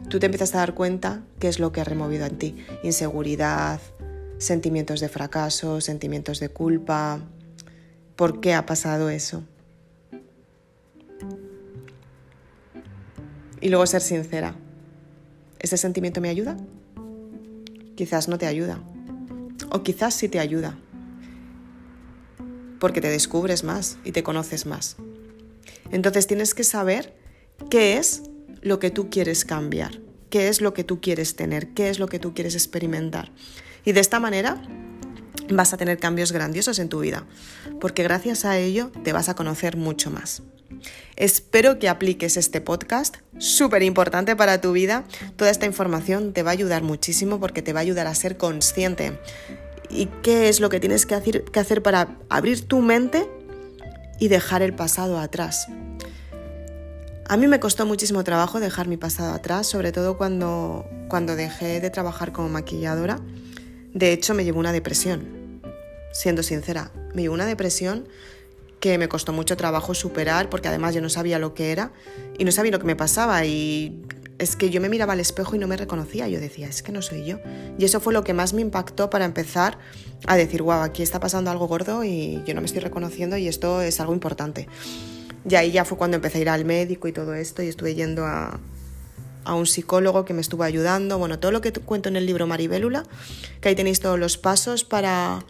tú 0.08 0.18
te 0.18 0.26
empiezas 0.26 0.54
a 0.54 0.58
dar 0.58 0.74
cuenta 0.74 1.22
qué 1.38 1.48
es 1.48 1.58
lo 1.58 1.70
que 1.70 1.80
ha 1.80 1.84
removido 1.84 2.26
en 2.26 2.38
ti. 2.38 2.56
Inseguridad, 2.82 3.80
sentimientos 4.38 5.00
de 5.00 5.08
fracaso, 5.08 5.80
sentimientos 5.80 6.40
de 6.40 6.48
culpa. 6.48 7.20
¿Por 8.16 8.40
qué 8.40 8.54
ha 8.54 8.66
pasado 8.66 9.10
eso? 9.10 9.42
Y 13.60 13.68
luego 13.68 13.86
ser 13.86 14.02
sincera. 14.02 14.54
¿Ese 15.58 15.76
sentimiento 15.76 16.20
me 16.20 16.28
ayuda? 16.28 16.56
Quizás 17.96 18.28
no 18.28 18.36
te 18.38 18.46
ayuda. 18.46 18.80
O 19.70 19.82
quizás 19.82 20.14
sí 20.14 20.28
te 20.28 20.38
ayuda. 20.38 20.76
Porque 22.78 23.00
te 23.00 23.08
descubres 23.08 23.64
más 23.64 23.98
y 24.04 24.12
te 24.12 24.22
conoces 24.22 24.66
más. 24.66 24.96
Entonces 25.90 26.26
tienes 26.26 26.54
que 26.54 26.64
saber 26.64 27.14
qué 27.70 27.96
es 27.96 28.24
lo 28.60 28.78
que 28.78 28.90
tú 28.90 29.10
quieres 29.10 29.44
cambiar, 29.44 30.00
qué 30.34 30.48
es 30.48 30.60
lo 30.60 30.74
que 30.74 30.82
tú 30.82 31.00
quieres 31.00 31.36
tener, 31.36 31.68
qué 31.74 31.90
es 31.90 32.00
lo 32.00 32.08
que 32.08 32.18
tú 32.18 32.34
quieres 32.34 32.54
experimentar. 32.54 33.30
Y 33.84 33.92
de 33.92 34.00
esta 34.00 34.18
manera 34.18 34.60
vas 35.48 35.72
a 35.72 35.76
tener 35.76 36.00
cambios 36.00 36.32
grandiosos 36.32 36.80
en 36.80 36.88
tu 36.88 36.98
vida, 36.98 37.24
porque 37.80 38.02
gracias 38.02 38.44
a 38.44 38.58
ello 38.58 38.90
te 39.04 39.12
vas 39.12 39.28
a 39.28 39.36
conocer 39.36 39.76
mucho 39.76 40.10
más. 40.10 40.42
Espero 41.14 41.78
que 41.78 41.88
apliques 41.88 42.36
este 42.36 42.60
podcast, 42.60 43.18
súper 43.38 43.84
importante 43.84 44.34
para 44.34 44.60
tu 44.60 44.72
vida. 44.72 45.04
Toda 45.36 45.52
esta 45.52 45.66
información 45.66 46.32
te 46.32 46.42
va 46.42 46.50
a 46.50 46.54
ayudar 46.54 46.82
muchísimo 46.82 47.38
porque 47.38 47.62
te 47.62 47.72
va 47.72 47.78
a 47.78 47.82
ayudar 47.82 48.08
a 48.08 48.14
ser 48.16 48.36
consciente. 48.36 49.16
¿Y 49.88 50.06
qué 50.24 50.48
es 50.48 50.58
lo 50.58 50.68
que 50.68 50.80
tienes 50.80 51.06
que 51.06 51.14
hacer, 51.14 51.44
que 51.44 51.60
hacer 51.60 51.80
para 51.80 52.18
abrir 52.28 52.66
tu 52.66 52.80
mente 52.80 53.28
y 54.18 54.26
dejar 54.26 54.62
el 54.62 54.74
pasado 54.74 55.20
atrás? 55.20 55.68
A 57.26 57.38
mí 57.38 57.46
me 57.46 57.58
costó 57.58 57.87
muchísimo 57.87 58.22
trabajo 58.22 58.60
dejar 58.60 58.87
mi 58.87 58.98
pasado 58.98 59.32
atrás, 59.32 59.66
sobre 59.66 59.92
todo 59.92 60.18
cuando, 60.18 60.87
cuando 61.08 61.37
dejé 61.37 61.80
de 61.80 61.88
trabajar 61.88 62.32
como 62.32 62.50
maquilladora. 62.50 63.18
De 63.94 64.12
hecho, 64.12 64.34
me 64.34 64.44
llevó 64.44 64.60
una 64.60 64.72
depresión, 64.72 65.62
siendo 66.12 66.42
sincera. 66.42 66.90
Me 67.14 67.22
llevó 67.22 67.34
una 67.34 67.46
depresión 67.46 68.06
que 68.78 68.98
me 68.98 69.08
costó 69.08 69.32
mucho 69.32 69.56
trabajo 69.56 69.94
superar 69.94 70.50
porque 70.50 70.68
además 70.68 70.94
yo 70.94 71.00
no 71.00 71.08
sabía 71.08 71.38
lo 71.38 71.54
que 71.54 71.72
era 71.72 71.92
y 72.38 72.44
no 72.44 72.52
sabía 72.52 72.72
lo 72.72 72.78
que 72.78 72.84
me 72.84 72.96
pasaba 72.96 73.42
y 73.46 74.02
es 74.38 74.56
que 74.56 74.68
yo 74.68 74.82
me 74.82 74.90
miraba 74.90 75.14
al 75.14 75.20
espejo 75.20 75.56
y 75.56 75.58
no 75.58 75.66
me 75.66 75.78
reconocía, 75.78 76.28
yo 76.28 76.40
decía, 76.40 76.68
es 76.68 76.82
que 76.82 76.92
no 76.92 77.00
soy 77.00 77.24
yo. 77.24 77.38
Y 77.78 77.87
eso 77.87 78.00
fue 78.00 78.12
lo 78.12 78.24
que 78.24 78.34
más 78.34 78.52
me 78.52 78.60
impactó 78.60 79.08
para 79.08 79.24
empezar 79.24 79.78
a 80.26 80.37
decir, 80.37 80.60
wow, 80.60 80.82
aquí 80.82 81.02
está 81.02 81.20
pasando 81.20 81.50
algo 81.50 81.66
gordo 81.68 82.04
y 82.04 82.42
yo 82.44 82.54
no 82.54 82.60
me 82.60 82.66
estoy 82.66 82.82
reconociendo 82.82 83.38
y 83.38 83.48
esto 83.48 83.80
es 83.80 84.00
algo 84.00 84.12
importante. 84.12 84.68
Y 85.48 85.54
ahí 85.57 85.72
ya 85.72 85.85
fue 85.85 85.98
cuando 85.98 86.16
empecé 86.16 86.38
a 86.38 86.40
ir 86.40 86.48
al 86.48 86.64
médico 86.64 87.09
y 87.09 87.12
todo 87.12 87.35
esto 87.35 87.62
y 87.62 87.68
estuve 87.68 87.94
yendo 87.94 88.24
a, 88.24 88.59
a 89.44 89.54
un 89.54 89.66
psicólogo 89.66 90.24
que 90.24 90.35
me 90.35 90.40
estuvo 90.40 90.62
ayudando, 90.62 91.18
bueno, 91.18 91.38
todo 91.38 91.52
lo 91.52 91.61
que 91.61 91.72
cuento 91.72 92.09
en 92.09 92.16
el 92.16 92.26
libro 92.26 92.46
Maribélula, 92.46 93.04
que 93.61 93.68
ahí 93.68 93.74
tenéis 93.74 94.00
todos 94.00 94.18
los 94.18 94.38
pasos 94.38 94.85
para, 94.85 95.44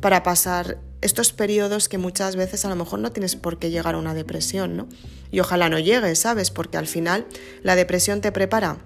para 0.00 0.22
pasar 0.22 0.78
estos 1.00 1.32
periodos 1.32 1.88
que 1.88 1.98
muchas 1.98 2.36
veces 2.36 2.64
a 2.64 2.68
lo 2.68 2.76
mejor 2.76 2.98
no 2.98 3.12
tienes 3.12 3.36
por 3.36 3.58
qué 3.58 3.70
llegar 3.70 3.94
a 3.94 3.98
una 3.98 4.14
depresión, 4.14 4.76
¿no? 4.76 4.88
Y 5.30 5.40
ojalá 5.40 5.68
no 5.68 5.78
llegue, 5.78 6.14
¿sabes? 6.16 6.50
Porque 6.50 6.76
al 6.76 6.86
final 6.86 7.26
la 7.62 7.76
depresión 7.76 8.20
te 8.20 8.32
prepara 8.32 8.78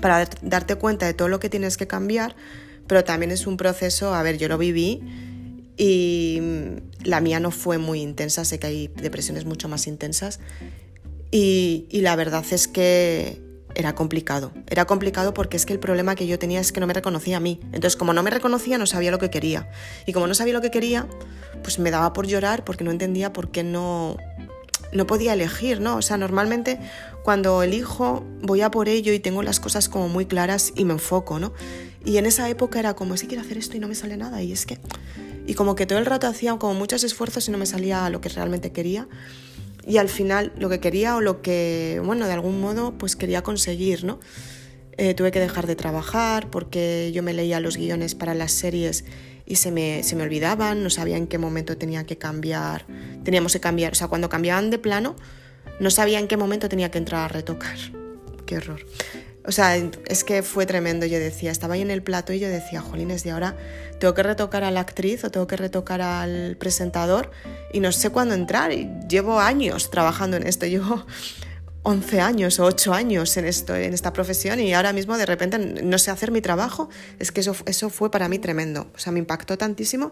para 0.00 0.28
darte 0.42 0.76
cuenta 0.76 1.06
de 1.06 1.14
todo 1.14 1.28
lo 1.28 1.40
que 1.40 1.50
tienes 1.50 1.76
que 1.76 1.86
cambiar, 1.86 2.34
pero 2.86 3.04
también 3.04 3.30
es 3.32 3.46
un 3.46 3.56
proceso, 3.56 4.14
a 4.14 4.22
ver, 4.22 4.38
yo 4.38 4.48
lo 4.48 4.58
viví 4.58 5.02
y 5.76 6.40
la 7.02 7.20
mía 7.20 7.40
no 7.40 7.50
fue 7.50 7.78
muy 7.78 8.00
intensa, 8.00 8.44
sé 8.44 8.58
que 8.58 8.66
hay 8.66 8.88
depresiones 8.88 9.44
mucho 9.44 9.68
más 9.68 9.86
intensas 9.86 10.40
y, 11.30 11.86
y 11.90 12.00
la 12.00 12.16
verdad 12.16 12.44
es 12.50 12.68
que 12.68 13.46
era 13.76 13.94
complicado. 13.94 14.52
Era 14.68 14.86
complicado 14.86 15.34
porque 15.34 15.58
es 15.58 15.66
que 15.66 15.74
el 15.74 15.78
problema 15.78 16.14
que 16.14 16.26
yo 16.26 16.38
tenía 16.38 16.60
es 16.60 16.72
que 16.72 16.80
no 16.80 16.86
me 16.86 16.94
reconocía 16.94 17.36
a 17.36 17.40
mí. 17.40 17.60
Entonces, 17.66 17.94
como 17.94 18.14
no 18.14 18.22
me 18.22 18.30
reconocía, 18.30 18.78
no 18.78 18.86
sabía 18.86 19.10
lo 19.10 19.18
que 19.18 19.28
quería. 19.28 19.68
Y 20.06 20.14
como 20.14 20.26
no 20.26 20.34
sabía 20.34 20.54
lo 20.54 20.62
que 20.62 20.70
quería, 20.70 21.06
pues 21.62 21.78
me 21.78 21.90
daba 21.90 22.14
por 22.14 22.26
llorar 22.26 22.64
porque 22.64 22.84
no 22.84 22.90
entendía 22.90 23.34
por 23.34 23.50
qué 23.50 23.62
no, 23.62 24.16
no 24.92 25.06
podía 25.06 25.34
elegir, 25.34 25.80
¿no? 25.80 25.96
O 25.96 26.02
sea, 26.02 26.16
normalmente 26.16 26.80
cuando 27.22 27.62
elijo 27.62 28.24
voy 28.40 28.62
a 28.62 28.70
por 28.70 28.88
ello 28.88 29.12
y 29.12 29.18
tengo 29.18 29.42
las 29.42 29.60
cosas 29.60 29.88
como 29.90 30.08
muy 30.08 30.24
claras 30.24 30.72
y 30.74 30.86
me 30.86 30.94
enfoco, 30.94 31.38
¿no? 31.38 31.52
Y 32.06 32.16
en 32.16 32.24
esa 32.24 32.48
época 32.48 32.78
era 32.78 32.94
como, 32.94 33.14
que 33.16 33.26
quiero 33.26 33.42
hacer 33.42 33.58
esto 33.58 33.76
y 33.76 33.80
no 33.80 33.88
me 33.88 33.94
sale 33.94 34.16
nada. 34.16 34.42
Y 34.42 34.52
es 34.52 34.64
que... 34.64 34.78
Y 35.46 35.54
como 35.54 35.74
que 35.74 35.86
todo 35.86 35.98
el 35.98 36.06
rato 36.06 36.26
hacía 36.26 36.56
como 36.56 36.74
muchos 36.74 37.04
esfuerzos 37.04 37.46
y 37.48 37.50
no 37.50 37.58
me 37.58 37.66
salía 37.66 38.08
lo 38.08 38.20
que 38.20 38.28
realmente 38.28 38.72
quería 38.72 39.06
y 39.86 39.98
al 39.98 40.08
final 40.08 40.52
lo 40.58 40.68
que 40.68 40.80
quería 40.80 41.16
o 41.16 41.20
lo 41.20 41.40
que, 41.40 42.02
bueno, 42.04 42.26
de 42.26 42.32
algún 42.32 42.60
modo 42.60 42.98
pues 42.98 43.14
quería 43.14 43.42
conseguir, 43.42 44.04
¿no? 44.04 44.18
Eh, 44.98 45.14
tuve 45.14 45.30
que 45.30 45.38
dejar 45.38 45.66
de 45.66 45.76
trabajar 45.76 46.50
porque 46.50 47.12
yo 47.14 47.22
me 47.22 47.32
leía 47.34 47.60
los 47.60 47.76
guiones 47.76 48.14
para 48.14 48.34
las 48.34 48.50
series 48.50 49.04
y 49.44 49.56
se 49.56 49.70
me, 49.70 50.02
se 50.02 50.16
me 50.16 50.24
olvidaban, 50.24 50.82
no 50.82 50.90
sabía 50.90 51.16
en 51.16 51.28
qué 51.28 51.38
momento 51.38 51.76
tenía 51.76 52.04
que 52.04 52.18
cambiar, 52.18 52.86
teníamos 53.22 53.52
que 53.52 53.60
cambiar, 53.60 53.92
o 53.92 53.94
sea, 53.94 54.08
cuando 54.08 54.28
cambiaban 54.28 54.70
de 54.70 54.78
plano, 54.78 55.14
no 55.78 55.90
sabía 55.90 56.18
en 56.18 56.26
qué 56.26 56.36
momento 56.36 56.68
tenía 56.68 56.90
que 56.90 56.98
entrar 56.98 57.26
a 57.26 57.28
retocar. 57.28 57.76
Qué 58.46 58.56
horror. 58.56 58.80
O 59.46 59.52
sea, 59.52 59.76
es 59.76 60.24
que 60.24 60.42
fue 60.42 60.66
tremendo. 60.66 61.06
Yo 61.06 61.18
decía, 61.18 61.50
estaba 61.50 61.74
ahí 61.74 61.82
en 61.82 61.90
el 61.90 62.02
plato 62.02 62.32
y 62.32 62.38
yo 62.38 62.48
decía, 62.48 62.80
jolines, 62.80 63.22
de 63.24 63.30
ahora 63.30 63.56
tengo 63.98 64.14
que 64.14 64.22
retocar 64.22 64.64
a 64.64 64.70
la 64.70 64.80
actriz 64.80 65.24
o 65.24 65.30
tengo 65.30 65.46
que 65.46 65.56
retocar 65.56 66.00
al 66.02 66.56
presentador 66.56 67.30
y 67.72 67.80
no 67.80 67.92
sé 67.92 68.10
cuándo 68.10 68.34
entrar. 68.34 68.70
llevo 69.08 69.38
años 69.38 69.90
trabajando 69.90 70.36
en 70.36 70.46
esto, 70.46 70.66
llevo 70.66 71.06
11 71.82 72.20
años 72.20 72.58
o 72.58 72.64
8 72.64 72.92
años 72.92 73.36
en, 73.36 73.44
esto, 73.44 73.76
en 73.76 73.94
esta 73.94 74.12
profesión 74.12 74.58
y 74.58 74.74
ahora 74.74 74.92
mismo 74.92 75.16
de 75.16 75.26
repente 75.26 75.58
no 75.58 75.98
sé 75.98 76.10
hacer 76.10 76.32
mi 76.32 76.40
trabajo. 76.40 76.88
Es 77.18 77.30
que 77.30 77.40
eso, 77.40 77.54
eso 77.66 77.90
fue 77.90 78.10
para 78.10 78.28
mí 78.28 78.38
tremendo. 78.38 78.90
O 78.94 78.98
sea, 78.98 79.12
me 79.12 79.20
impactó 79.20 79.56
tantísimo 79.56 80.10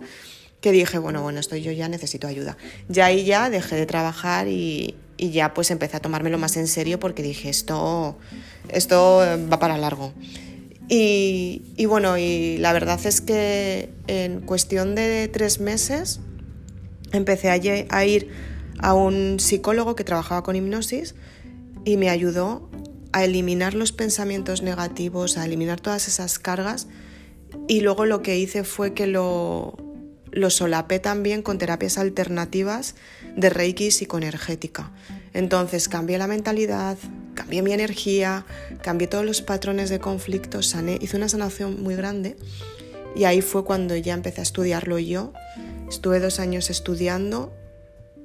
que 0.60 0.72
dije, 0.72 0.98
bueno, 0.98 1.20
bueno, 1.22 1.40
esto 1.40 1.56
yo 1.56 1.72
ya 1.72 1.88
necesito 1.88 2.26
ayuda. 2.26 2.56
Ya 2.88 3.06
ahí 3.06 3.24
ya 3.24 3.50
dejé 3.50 3.76
de 3.76 3.86
trabajar 3.86 4.48
y, 4.48 4.94
y 5.16 5.30
ya 5.30 5.54
pues 5.54 5.70
empecé 5.70 5.96
a 5.96 6.00
tomármelo 6.00 6.38
más 6.38 6.56
en 6.56 6.66
serio 6.66 6.98
porque 6.98 7.22
dije, 7.22 7.48
esto, 7.48 8.16
esto 8.68 9.22
va 9.52 9.58
para 9.58 9.78
largo. 9.78 10.12
Y, 10.88 11.62
y, 11.76 11.86
bueno, 11.86 12.18
y 12.18 12.58
la 12.58 12.72
verdad 12.72 13.00
es 13.06 13.20
que 13.20 13.90
en 14.06 14.40
cuestión 14.40 14.94
de 14.94 15.28
tres 15.28 15.58
meses 15.58 16.20
empecé 17.12 17.50
a, 17.50 17.96
a 17.96 18.04
ir 18.04 18.28
a 18.78 18.92
un 18.92 19.40
psicólogo 19.40 19.96
que 19.96 20.04
trabajaba 20.04 20.42
con 20.42 20.56
hipnosis 20.56 21.14
y 21.84 21.96
me 21.96 22.10
ayudó 22.10 22.68
a 23.12 23.24
eliminar 23.24 23.74
los 23.74 23.92
pensamientos 23.92 24.62
negativos, 24.62 25.38
a 25.38 25.44
eliminar 25.44 25.80
todas 25.80 26.08
esas 26.08 26.38
cargas 26.38 26.88
y 27.68 27.80
luego 27.80 28.04
lo 28.04 28.22
que 28.22 28.36
hice 28.36 28.64
fue 28.64 28.92
que 28.92 29.06
lo, 29.06 29.76
lo 30.32 30.50
solapé 30.50 30.98
también 30.98 31.42
con 31.42 31.58
terapias 31.58 31.96
alternativas 31.96 32.96
de 33.36 33.50
Reiki 33.50 33.90
psicoenergética. 33.90 34.90
Entonces 35.32 35.88
cambié 35.88 36.18
la 36.18 36.26
mentalidad, 36.26 36.96
cambié 37.34 37.62
mi 37.62 37.72
energía, 37.72 38.46
cambié 38.82 39.08
todos 39.08 39.24
los 39.24 39.42
patrones 39.42 39.90
de 39.90 39.98
conflicto, 39.98 40.62
sané, 40.62 40.98
hice 41.00 41.16
una 41.16 41.28
sanación 41.28 41.82
muy 41.82 41.96
grande 41.96 42.36
y 43.16 43.24
ahí 43.24 43.40
fue 43.40 43.64
cuando 43.64 43.96
ya 43.96 44.14
empecé 44.14 44.40
a 44.40 44.44
estudiarlo 44.44 44.98
yo. 44.98 45.32
Estuve 45.88 46.20
dos 46.20 46.40
años 46.40 46.70
estudiando 46.70 47.52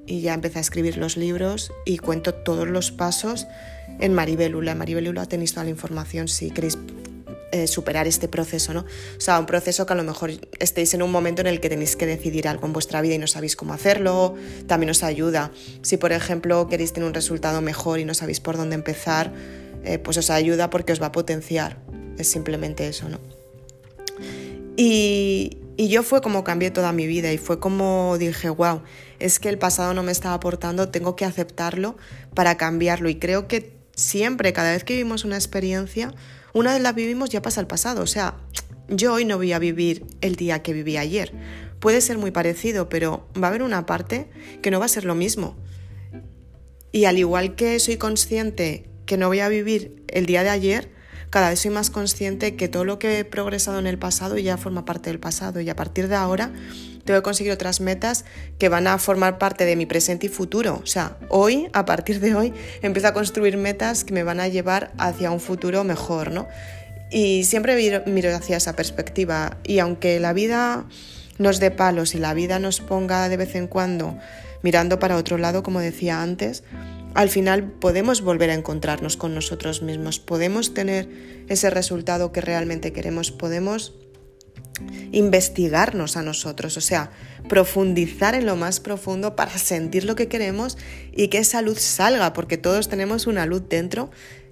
y 0.06 0.22
ya 0.22 0.34
empecé 0.34 0.58
a 0.58 0.62
escribir 0.62 0.98
los 0.98 1.18
libros 1.18 1.72
y 1.86 1.98
cuento 1.98 2.34
todos 2.34 2.68
los 2.68 2.92
pasos 2.92 3.48
en 4.00 4.14
Maribelula. 4.14 4.72
En 4.72 4.78
Maribelula 4.78 5.26
tenéis 5.26 5.54
toda 5.54 5.66
la 5.66 5.70
información 5.70 6.28
si 6.28 6.52
queréis 6.52 6.78
eh, 7.52 7.68
superar 7.68 8.08
este 8.08 8.28
proceso, 8.28 8.74
¿no? 8.74 8.82
O 8.82 9.22
sea, 9.22 9.40
un 9.40 9.46
proceso 9.46 9.86
que 9.86 9.94
a 9.94 9.96
lo 9.96 10.04
mejor 10.04 10.32
estéis 10.60 10.94
en 10.94 11.02
un 11.02 11.12
momento 11.12 11.42
en 11.42 11.48
el 11.48 11.60
que 11.60 11.70
tenéis 11.70 11.96
que 11.96 12.06
decidir 12.06 12.48
algo 12.48 12.68
en 12.68 12.74
vuestra 12.74 13.02
vida 13.02 13.16
y 13.16 13.18
no 13.18 13.28
sabéis 13.28 13.56
cómo 13.56 13.74
hacerlo, 13.74 14.36
también 14.68 14.92
os 14.92 15.04
ayuda. 15.04 15.52
Si, 15.82 15.98
por 15.98 16.12
ejemplo, 16.12 16.68
queréis 16.68 16.94
tener 16.94 17.08
un 17.08 17.14
resultado 17.14 17.62
mejor 17.62 18.00
y 18.00 18.06
no 18.06 18.14
sabéis 18.14 18.40
por 18.40 18.58
dónde 18.58 18.76
empezar, 18.76 19.34
eh, 19.84 19.98
pues 19.98 20.18
os 20.18 20.30
ayuda 20.30 20.70
porque 20.70 20.94
os 20.94 21.02
va 21.02 21.08
a 21.08 21.12
potenciar. 21.12 21.78
Es 22.18 22.30
simplemente 22.30 22.88
eso, 22.88 23.10
¿no? 23.10 23.20
Y, 24.78 25.58
y 25.76 25.88
yo 25.88 26.04
fue 26.04 26.22
como 26.22 26.44
cambié 26.44 26.72
toda 26.72 26.92
mi 26.92 27.08
vida 27.08 27.32
y 27.34 27.38
fue 27.38 27.60
como 27.60 28.18
dije, 28.20 28.50
wow, 28.50 28.82
es 29.20 29.40
que 29.40 29.50
el 29.50 29.58
pasado 29.58 29.94
no 29.94 30.04
me 30.04 30.12
estaba 30.12 30.36
aportando, 30.36 30.90
tengo 30.90 31.16
que 31.16 31.26
aceptarlo 31.26 31.98
para 32.34 32.58
cambiarlo. 32.58 33.10
Y 33.10 33.16
creo 33.16 33.48
que 33.48 33.74
siempre, 33.96 34.54
cada 34.54 34.72
vez 34.72 34.84
que 34.84 34.94
vivimos 34.94 35.26
una 35.26 35.36
experiencia, 35.36 36.14
una 36.54 36.74
vez 36.74 36.82
la 36.82 36.94
vivimos 36.94 37.30
ya 37.30 37.42
pasa 37.42 37.62
el 37.62 37.68
pasado, 37.68 38.02
o 38.02 38.08
sea, 38.08 38.36
yo 38.88 39.14
hoy 39.14 39.26
no 39.26 39.38
voy 39.38 39.54
a 39.54 39.60
vivir 39.60 40.06
el 40.22 40.36
día 40.36 40.62
que 40.64 40.74
viví 40.74 40.98
ayer. 40.98 41.34
Puede 41.80 42.02
ser 42.02 42.18
muy 42.18 42.32
parecido, 42.32 42.90
pero 42.90 43.28
va 43.42 43.48
a 43.48 43.50
haber 43.50 43.64
una 43.64 43.86
parte 43.86 44.30
que 44.62 44.72
no 44.72 44.80
va 44.80 44.86
a 44.86 44.90
ser 44.90 45.06
lo 45.06 45.16
mismo. 45.16 45.56
Y 46.92 47.06
al 47.06 47.18
igual 47.18 47.56
que 47.56 47.80
soy 47.80 47.98
consciente 47.98 48.90
que 49.06 49.18
no 49.18 49.28
voy 49.28 49.40
a 49.40 49.50
vivir 49.50 50.04
el 50.08 50.26
día 50.26 50.44
de 50.44 50.50
ayer, 50.50 50.92
cada 51.30 51.50
vez 51.50 51.60
soy 51.60 51.72
más 51.72 51.92
consciente 51.92 52.56
que 52.56 52.68
todo 52.68 52.86
lo 52.86 52.98
que 52.98 53.20
he 53.20 53.26
progresado 53.26 53.78
en 53.78 53.86
el 53.86 54.00
pasado 54.00 54.38
ya 54.38 54.58
forma 54.58 54.86
parte 54.86 55.12
del 55.12 55.20
pasado 55.20 55.62
y 55.62 55.70
a 55.70 55.76
partir 55.76 56.08
de 56.08 56.16
ahora 56.16 56.52
tengo 57.10 57.22
que 57.22 57.24
conseguir 57.24 57.52
otras 57.52 57.82
metas 57.82 58.24
que 58.60 58.70
van 58.70 58.86
a 58.86 59.00
formar 59.00 59.40
parte 59.40 59.66
de 59.66 59.76
mi 59.76 59.88
presente 59.88 60.28
y 60.28 60.30
futuro. 60.30 60.80
O 60.84 60.86
sea, 60.86 61.18
hoy, 61.30 61.68
a 61.74 61.84
partir 61.84 62.20
de 62.20 62.36
hoy, 62.36 62.54
empiezo 62.84 63.08
a 63.08 63.14
construir 63.16 63.58
metas 63.58 64.04
que 64.04 64.14
me 64.14 64.22
van 64.22 64.40
a 64.40 64.48
llevar 64.48 64.92
hacia 65.00 65.32
un 65.32 65.40
futuro 65.40 65.84
mejor, 65.84 66.30
¿no? 66.30 66.48
Y 67.10 67.46
siempre 67.46 67.76
miro, 68.06 68.36
hacia 68.36 68.58
esa 68.58 68.76
perspectiva. 68.76 69.58
Y 69.64 69.80
aunque 69.80 70.20
la 70.20 70.34
vida 70.34 70.86
nos 71.40 71.60
dé 71.60 71.72
palos 71.72 72.14
y 72.14 72.20
la 72.20 72.36
vida 72.36 72.60
nos 72.60 72.80
ponga 72.80 73.28
de 73.28 73.38
vez 73.38 73.56
en 73.56 73.66
cuando 73.66 74.16
mirando 74.62 75.00
para 75.00 75.16
otro 75.16 75.40
lado, 75.40 75.64
como 75.64 75.80
decía 75.80 76.22
antes, 76.22 76.64
al 77.16 77.30
final 77.30 77.64
podemos 77.64 78.22
volver 78.22 78.52
a 78.52 78.54
encontrarnos 78.54 79.18
con 79.18 79.34
nosotros 79.34 79.82
mismos, 79.82 80.20
podemos 80.20 80.76
tener 80.76 81.10
ese 81.48 81.72
resultado 81.72 82.32
que 82.32 82.42
realmente 82.42 82.94
queremos, 82.94 83.32
podemos 83.32 83.96
investigarnos 85.12 86.18
a 86.18 86.22
nosotros, 86.22 86.78
o 86.78 86.82
sea, 86.82 87.12
profundizar 87.48 88.36
en 88.36 88.46
lo 88.46 88.56
más 88.56 88.80
profundo 88.80 89.36
para 89.36 89.58
sentir 89.58 90.06
lo 90.06 90.16
que 90.16 90.28
queremos 90.28 90.78
y 91.12 91.28
que 91.28 91.40
esa 91.40 91.62
luz 91.62 91.80
salga, 91.80 92.34
porque 92.34 92.58
todos 92.58 92.90
tenemos 92.90 93.28
una 93.28 93.46
luz 93.46 93.64
dentro 93.68 94.10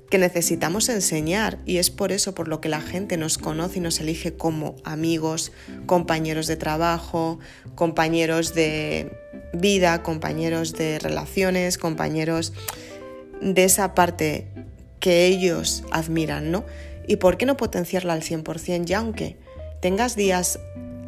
que 0.10 0.18
necesitamos 0.18 0.88
enseñar 0.90 1.60
y 1.66 1.78
es 1.78 1.90
por 1.90 2.12
eso 2.12 2.34
por 2.34 2.48
lo 2.48 2.62
que 2.62 2.70
la 2.70 2.82
gente 2.82 3.18
nos 3.18 3.38
conoce 3.38 3.80
y 3.80 3.82
nos 3.82 4.00
elige 4.00 4.34
como 4.34 4.76
amigos, 4.84 5.52
compañeros 5.86 6.48
de 6.48 6.56
trabajo, 6.56 7.40
compañeros 7.76 8.54
de 8.54 9.12
vida, 9.54 10.04
compañeros 10.04 10.74
de 10.74 11.00
relaciones, 11.00 11.78
compañeros 11.78 12.54
de 13.42 13.64
esa 13.66 13.94
parte 13.94 14.48
que 15.00 15.26
ellos 15.26 15.84
admiran, 15.92 16.52
¿no? 16.52 16.66
¿Y 17.06 17.18
por 17.18 17.38
qué 17.38 17.46
no 17.46 17.58
potenciarla 17.58 18.14
al 18.14 18.22
100% 18.22 18.86
ya 18.86 19.00
aunque 19.00 19.38
tengas 19.82 20.16
días 20.16 20.60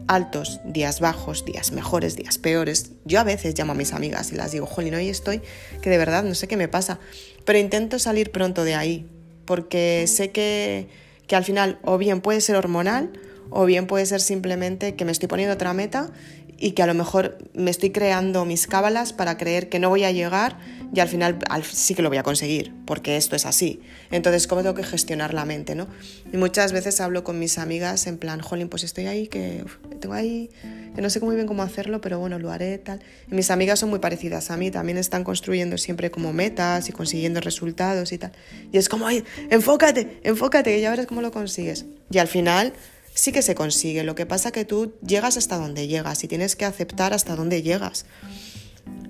altos, 0.08 0.60
días 0.66 1.00
bajos, 1.00 1.46
días 1.46 1.72
mejores, 1.72 2.16
días 2.16 2.40
peores. 2.40 2.92
Yo 3.06 3.20
a 3.20 3.24
veces 3.24 3.58
llamo 3.58 3.74
a 3.74 3.76
mis 3.76 3.94
amigas 3.94 4.32
y 4.32 4.36
las 4.36 4.52
digo, 4.52 4.66
jolín, 4.66 4.96
hoy 4.96 5.08
estoy 5.08 5.42
que 5.82 5.90
de 5.90 5.98
verdad 5.98 6.24
no 6.24 6.34
sé 6.34 6.48
qué 6.48 6.58
me 6.58 6.68
pasa, 6.68 7.00
pero 7.46 7.60
intento 7.60 8.00
salir 8.00 8.32
pronto 8.32 8.64
de 8.64 8.74
ahí, 8.74 9.08
porque 9.46 10.06
sé 10.08 10.32
que, 10.32 10.90
que 11.28 11.36
al 11.36 11.44
final 11.44 11.78
o 11.84 11.98
bien 11.98 12.22
puede 12.22 12.42
ser 12.42 12.56
hormonal 12.56 13.12
o 13.52 13.66
bien 13.66 13.86
puede 13.86 14.06
ser 14.06 14.20
simplemente 14.20 14.96
que 14.96 15.06
me 15.06 15.12
estoy 15.12 15.28
poniendo 15.28 15.54
otra 15.54 15.74
meta 15.74 16.12
y 16.58 16.72
que 16.72 16.84
a 16.84 16.88
lo 16.88 16.94
mejor 16.94 17.38
me 17.54 17.72
estoy 17.72 17.92
creando 17.92 18.46
mis 18.46 18.68
cábalas 18.68 19.14
para 19.14 19.38
creer 19.38 19.70
que 19.70 19.80
no 19.80 19.90
voy 19.90 20.04
a 20.04 20.12
llegar 20.12 20.58
y 20.94 21.00
al 21.00 21.08
final 21.08 21.40
sí 21.72 21.94
que 21.94 22.02
lo 22.02 22.10
voy 22.10 22.18
a 22.18 22.24
conseguir, 22.24 22.74
porque 22.86 23.18
esto 23.18 23.36
es 23.36 23.46
así. 23.46 23.82
Entonces, 24.12 24.48
¿cómo 24.48 24.62
tengo 24.62 24.76
que 24.76 24.84
gestionar 24.84 25.34
la 25.34 25.46
mente, 25.46 25.76
no? 25.76 25.88
Y 26.32 26.38
muchas 26.38 26.72
veces 26.72 27.00
hablo 27.00 27.24
con 27.24 27.38
mis 27.38 27.58
amigas 27.58 28.08
en 28.08 28.18
plan, 28.18 28.40
jolín, 28.42 28.70
pues 28.70 28.84
estoy 28.84 29.06
ahí, 29.06 29.28
que 29.28 29.64
tengo 30.00 30.16
ahí, 30.16 30.50
que 30.96 31.02
no 31.02 31.10
sé 31.10 31.20
muy 31.20 31.36
bien 31.36 31.48
cómo 31.48 31.62
hacerlo, 31.62 32.02
pero 32.02 32.20
bueno, 32.20 32.40
lo 32.40 32.52
haré, 32.52 32.78
tal. 32.80 33.02
Y 33.32 33.36
mis 33.36 33.52
amigas 33.52 33.80
son 33.80 33.90
muy 33.90 34.00
parecidas 34.00 34.50
a 34.50 34.58
mí, 34.58 34.72
también 34.72 34.98
están 34.98 35.24
construyendo 35.24 35.78
siempre 35.78 36.10
como 36.10 36.34
metas 36.34 36.90
y 36.90 36.92
consiguiendo 36.92 37.40
resultados 37.40 38.12
y 38.12 38.18
tal. 38.18 38.32
Y 38.72 38.78
es 38.78 38.90
como, 38.90 39.06
ay, 39.06 39.24
enfócate, 39.50 40.20
enfócate, 40.24 40.72
que 40.72 40.82
ya 40.82 40.90
verás 40.90 41.06
cómo 41.06 41.22
lo 41.22 41.32
consigues. 41.32 41.86
Y 42.12 42.18
al 42.18 42.28
final 42.28 42.74
sí 43.14 43.32
que 43.32 43.42
se 43.42 43.54
consigue. 43.54 44.04
Lo 44.04 44.16
que 44.16 44.26
pasa 44.26 44.52
que 44.52 44.66
tú 44.66 44.96
llegas 45.06 45.38
hasta 45.38 45.58
donde 45.58 45.88
llegas 45.88 46.24
y 46.24 46.28
tienes 46.28 46.56
que 46.56 46.66
aceptar 46.66 47.14
hasta 47.14 47.36
dónde 47.36 47.62
llegas. 47.62 48.06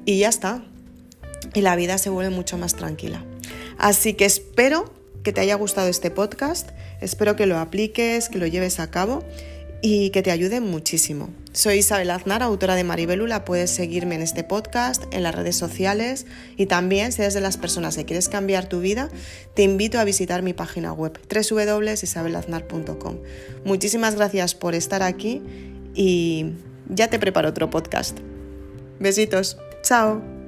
Y 0.06 0.20
ya 0.20 0.30
está. 0.30 0.64
Y 1.54 1.62
la 1.62 1.76
vida 1.76 1.98
se 1.98 2.10
vuelve 2.10 2.30
mucho 2.30 2.58
más 2.58 2.76
tranquila. 2.76 3.24
Así 3.78 4.14
que 4.14 4.26
espero 4.26 4.94
que 5.24 5.34
te 5.34 5.42
haya 5.42 5.56
gustado 5.56 5.88
este 5.88 6.12
podcast, 6.12 6.70
espero 7.02 7.36
que 7.36 7.46
lo 7.46 7.58
apliques, 7.60 8.30
que 8.30 8.38
lo 8.38 8.48
lleves 8.48 8.80
a 8.80 8.90
cabo 8.90 9.24
y 9.82 10.10
que 10.10 10.22
te 10.22 10.32
ayude 10.32 10.60
muchísimo. 10.60 11.30
Soy 11.52 11.78
Isabel 11.80 12.12
Aznar, 12.12 12.44
autora 12.44 12.76
de 12.76 12.84
Maribelula. 12.84 13.46
Puedes 13.46 13.72
seguirme 13.72 14.16
en 14.16 14.22
este 14.22 14.44
podcast, 14.44 15.04
en 15.12 15.24
las 15.24 15.34
redes 15.34 15.56
sociales 15.56 16.26
y 16.58 16.66
también, 16.68 17.12
si 17.12 17.22
eres 17.22 17.34
de 17.34 17.42
las 17.42 17.58
personas 17.58 17.96
que 17.96 18.06
quieres 18.06 18.30
cambiar 18.30 18.68
tu 18.68 18.82
vida, 18.82 19.10
te 19.56 19.64
invito 19.64 20.00
a 20.00 20.04
visitar 20.04 20.42
mi 20.42 20.54
página 20.54 20.94
web 20.94 21.20
www.isabelaznar.com. 21.30 23.18
Muchísimas 23.66 24.16
gracias 24.16 24.56
por 24.56 24.76
estar 24.76 25.04
aquí 25.04 25.42
y 25.96 26.54
ya 26.90 27.10
te 27.10 27.20
preparo 27.20 27.50
otro 27.50 27.70
podcast. 27.70 28.20
Besitos. 29.00 29.58
Chao. 29.82 30.39